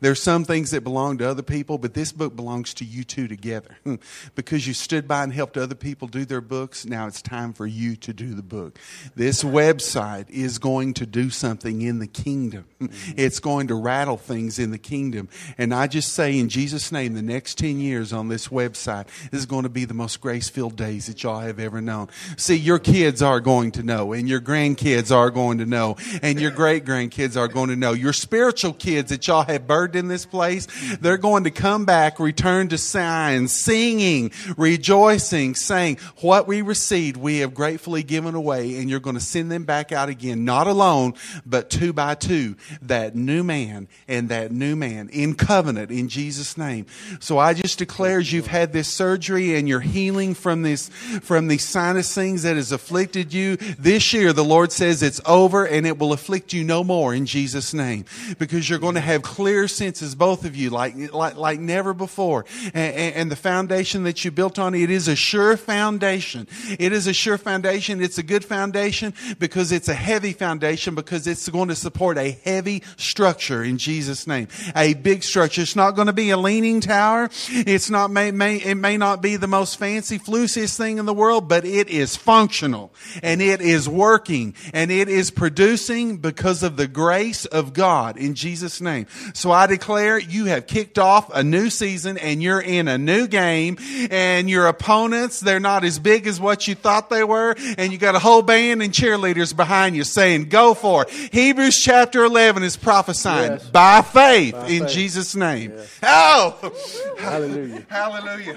There's 0.00 0.22
some 0.22 0.44
things 0.44 0.70
that 0.70 0.84
belong 0.84 1.18
to 1.18 1.28
other 1.28 1.42
people, 1.42 1.78
but 1.78 1.94
this 1.94 2.12
book 2.12 2.36
belongs 2.36 2.74
to 2.74 2.84
you 2.84 3.04
two 3.04 3.28
together. 3.28 3.76
Because 4.34 4.66
you 4.66 4.74
stood 4.74 5.06
by 5.06 5.22
and 5.22 5.32
helped 5.32 5.56
other 5.56 5.74
people 5.74 6.08
do 6.08 6.24
their 6.24 6.40
books, 6.40 6.84
now 6.84 7.06
it's 7.06 7.22
time 7.22 7.52
for 7.52 7.66
you 7.66 7.96
to 7.96 8.12
do 8.12 8.34
the 8.34 8.42
book. 8.42 8.78
This 9.14 9.42
website 9.42 10.28
is 10.30 10.58
going 10.58 10.94
to 10.94 11.06
do 11.06 11.30
something 11.30 11.82
in 11.82 11.98
the 11.98 12.06
kingdom. 12.06 12.66
It's 13.16 13.40
going 13.40 13.68
to 13.68 13.74
rattle 13.74 14.16
things 14.16 14.58
in 14.58 14.70
the 14.70 14.78
kingdom. 14.78 15.28
And 15.56 15.74
I 15.74 15.86
just 15.86 16.12
say 16.12 16.38
in 16.38 16.48
Jesus' 16.48 16.92
name, 16.92 17.14
the 17.14 17.22
next 17.22 17.58
10 17.58 17.78
years 17.80 18.12
on 18.12 18.28
this 18.28 18.48
website 18.48 19.06
this 19.30 19.40
is 19.40 19.46
going 19.46 19.64
to 19.64 19.68
be 19.68 19.84
the 19.84 19.94
most 19.94 20.20
grace 20.20 20.48
filled 20.48 20.76
days 20.76 21.06
that 21.06 21.22
y'all 21.22 21.40
have 21.40 21.58
ever 21.58 21.80
known. 21.80 22.08
See, 22.36 22.56
your 22.56 22.78
kids 22.78 23.22
are 23.22 23.40
going 23.40 23.72
to 23.72 23.82
know, 23.82 24.12
and 24.12 24.28
your 24.28 24.40
grandkids 24.40 25.14
are 25.14 25.30
going 25.30 25.58
to 25.58 25.66
know, 25.66 25.96
and 26.22 26.40
your 26.40 26.50
great 26.50 26.84
grandkids 26.84 27.36
are 27.36 27.48
going 27.48 27.70
to 27.70 27.76
know. 27.76 27.92
Your 27.92 28.12
spiritual 28.12 28.72
kids 28.72 29.10
that 29.10 29.26
y'all 29.26 29.44
have 29.44 29.62
birthed 29.62 29.73
in 29.96 30.08
this 30.08 30.26
place, 30.26 30.66
they're 31.00 31.18
going 31.18 31.44
to 31.44 31.50
come 31.50 31.84
back, 31.84 32.18
return 32.20 32.68
to 32.68 32.78
Zion, 32.78 33.48
singing, 33.48 34.32
rejoicing, 34.56 35.54
saying, 35.54 35.98
What 36.18 36.46
we 36.46 36.62
received, 36.62 37.16
we 37.16 37.38
have 37.38 37.54
gratefully 37.54 38.02
given 38.02 38.34
away, 38.34 38.78
and 38.78 38.88
you're 38.88 39.00
going 39.00 39.16
to 39.16 39.20
send 39.20 39.50
them 39.50 39.64
back 39.64 39.92
out 39.92 40.08
again, 40.08 40.44
not 40.44 40.66
alone, 40.66 41.14
but 41.44 41.70
two 41.70 41.92
by 41.92 42.14
two, 42.14 42.56
that 42.82 43.14
new 43.14 43.42
man 43.42 43.88
and 44.08 44.28
that 44.28 44.52
new 44.52 44.76
man 44.76 45.08
in 45.08 45.34
covenant 45.34 45.90
in 45.90 46.08
Jesus' 46.08 46.56
name. 46.56 46.86
So 47.20 47.38
I 47.38 47.54
just 47.54 47.78
declare 47.78 48.18
as 48.18 48.32
you've 48.32 48.46
had 48.46 48.72
this 48.72 48.88
surgery 48.88 49.56
and 49.56 49.68
you're 49.68 49.80
healing 49.80 50.34
from 50.34 50.62
this 50.62 50.88
from 51.22 51.48
these 51.48 51.66
sinus 51.66 52.14
things 52.14 52.42
that 52.42 52.56
has 52.56 52.72
afflicted 52.72 53.32
you 53.32 53.56
this 53.56 54.12
year, 54.12 54.32
the 54.32 54.44
Lord 54.44 54.72
says 54.72 55.02
it's 55.02 55.20
over 55.26 55.66
and 55.66 55.86
it 55.86 55.98
will 55.98 56.12
afflict 56.12 56.52
you 56.52 56.64
no 56.64 56.84
more 56.84 57.14
in 57.14 57.26
Jesus' 57.26 57.74
name. 57.74 58.04
Because 58.38 58.68
you're 58.68 58.78
going 58.78 58.94
to 58.94 59.00
have 59.00 59.22
clear 59.22 59.63
senses, 59.68 60.14
both 60.14 60.44
of 60.44 60.56
you, 60.56 60.70
like 60.70 60.94
like, 61.12 61.36
like 61.36 61.60
never 61.60 61.94
before. 61.94 62.44
And, 62.66 62.94
and, 62.94 63.14
and 63.14 63.30
the 63.30 63.36
foundation 63.36 64.04
that 64.04 64.24
you 64.24 64.30
built 64.30 64.58
on, 64.58 64.74
it 64.74 64.90
is 64.90 65.08
a 65.08 65.16
sure 65.16 65.56
foundation. 65.56 66.46
It 66.78 66.92
is 66.92 67.06
a 67.06 67.12
sure 67.12 67.38
foundation. 67.38 68.00
It's 68.00 68.18
a 68.18 68.22
good 68.22 68.44
foundation 68.44 69.14
because 69.38 69.72
it's 69.72 69.88
a 69.88 69.94
heavy 69.94 70.32
foundation 70.32 70.94
because 70.94 71.26
it's 71.26 71.48
going 71.48 71.68
to 71.68 71.74
support 71.74 72.18
a 72.18 72.30
heavy 72.30 72.82
structure 72.96 73.62
in 73.62 73.78
Jesus' 73.78 74.26
name. 74.26 74.48
A 74.76 74.94
big 74.94 75.22
structure. 75.22 75.62
It's 75.62 75.76
not 75.76 75.92
going 75.92 76.06
to 76.06 76.12
be 76.12 76.30
a 76.30 76.36
leaning 76.36 76.80
tower. 76.80 77.30
It's 77.48 77.90
not 77.90 78.10
may, 78.10 78.30
may 78.30 78.56
it 78.56 78.76
may 78.76 78.96
not 78.96 79.22
be 79.22 79.36
the 79.36 79.46
most 79.46 79.78
fancy, 79.78 80.18
flusiest 80.18 80.76
thing 80.76 80.98
in 80.98 81.06
the 81.06 81.14
world, 81.14 81.48
but 81.48 81.64
it 81.64 81.88
is 81.88 82.16
functional 82.16 82.92
and 83.22 83.40
it 83.40 83.60
is 83.60 83.88
working 83.88 84.54
and 84.72 84.90
it 84.90 85.08
is 85.08 85.30
producing 85.30 86.18
because 86.18 86.62
of 86.62 86.76
the 86.76 86.86
grace 86.86 87.44
of 87.46 87.72
God 87.72 88.16
in 88.16 88.34
Jesus' 88.34 88.80
name. 88.80 89.06
So 89.34 89.50
I 89.54 89.66
declare 89.66 90.18
you 90.18 90.46
have 90.46 90.66
kicked 90.66 90.98
off 90.98 91.30
a 91.34 91.42
new 91.42 91.70
season 91.70 92.18
and 92.18 92.42
you're 92.42 92.60
in 92.60 92.88
a 92.88 92.98
new 92.98 93.26
game 93.26 93.78
and 94.10 94.50
your 94.50 94.66
opponents, 94.66 95.40
they're 95.40 95.60
not 95.60 95.84
as 95.84 95.98
big 95.98 96.26
as 96.26 96.40
what 96.40 96.68
you 96.68 96.74
thought 96.74 97.08
they 97.10 97.24
were 97.24 97.54
and 97.78 97.92
you 97.92 97.98
got 97.98 98.14
a 98.14 98.18
whole 98.18 98.42
band 98.42 98.82
and 98.82 98.92
cheerleaders 98.92 99.54
behind 99.56 99.96
you 99.96 100.04
saying, 100.04 100.48
go 100.48 100.74
for 100.74 101.02
it. 101.02 101.10
Hebrews 101.10 101.80
chapter 101.80 102.24
11 102.24 102.62
is 102.62 102.76
prophesying 102.76 103.52
Yes. 103.52 103.68
by 103.70 104.02
faith 104.02 104.52
By 104.54 104.66
in 104.66 104.82
faith. 104.84 104.92
Jesus' 104.92 105.34
name. 105.34 105.72
Yes. 105.76 105.98
Oh! 106.02 106.72
Hallelujah. 107.18 107.86
Hallelujah. 107.88 108.56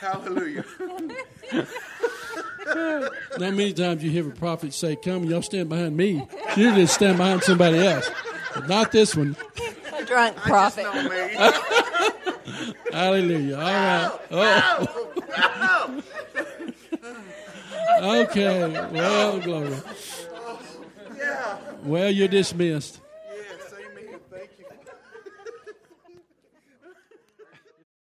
Hallelujah. 0.00 0.64
Not 3.38 3.54
many 3.54 3.72
times 3.72 4.02
you 4.02 4.10
hear 4.10 4.28
a 4.28 4.32
prophet 4.32 4.72
say, 4.74 4.96
Come, 4.96 5.24
y'all 5.24 5.42
stand 5.42 5.68
behind 5.68 5.96
me. 5.96 6.26
You 6.56 6.74
just 6.74 6.94
stand 6.94 7.18
behind 7.18 7.42
somebody 7.42 7.78
else. 7.78 8.10
But 8.54 8.68
not 8.68 8.92
this 8.92 9.16
one. 9.16 9.34
A 9.94 10.04
drunk 10.04 10.36
prophet. 10.36 10.84
Hallelujah. 12.92 13.56
All 13.56 13.62
right. 13.62 14.12
Oh. 14.30 16.02
okay. 18.22 18.70
Well, 18.90 19.40
glory. 19.40 19.76
Yeah. 21.16 21.58
Well, 21.84 22.10
you're 22.10 22.28
dismissed. 22.28 23.00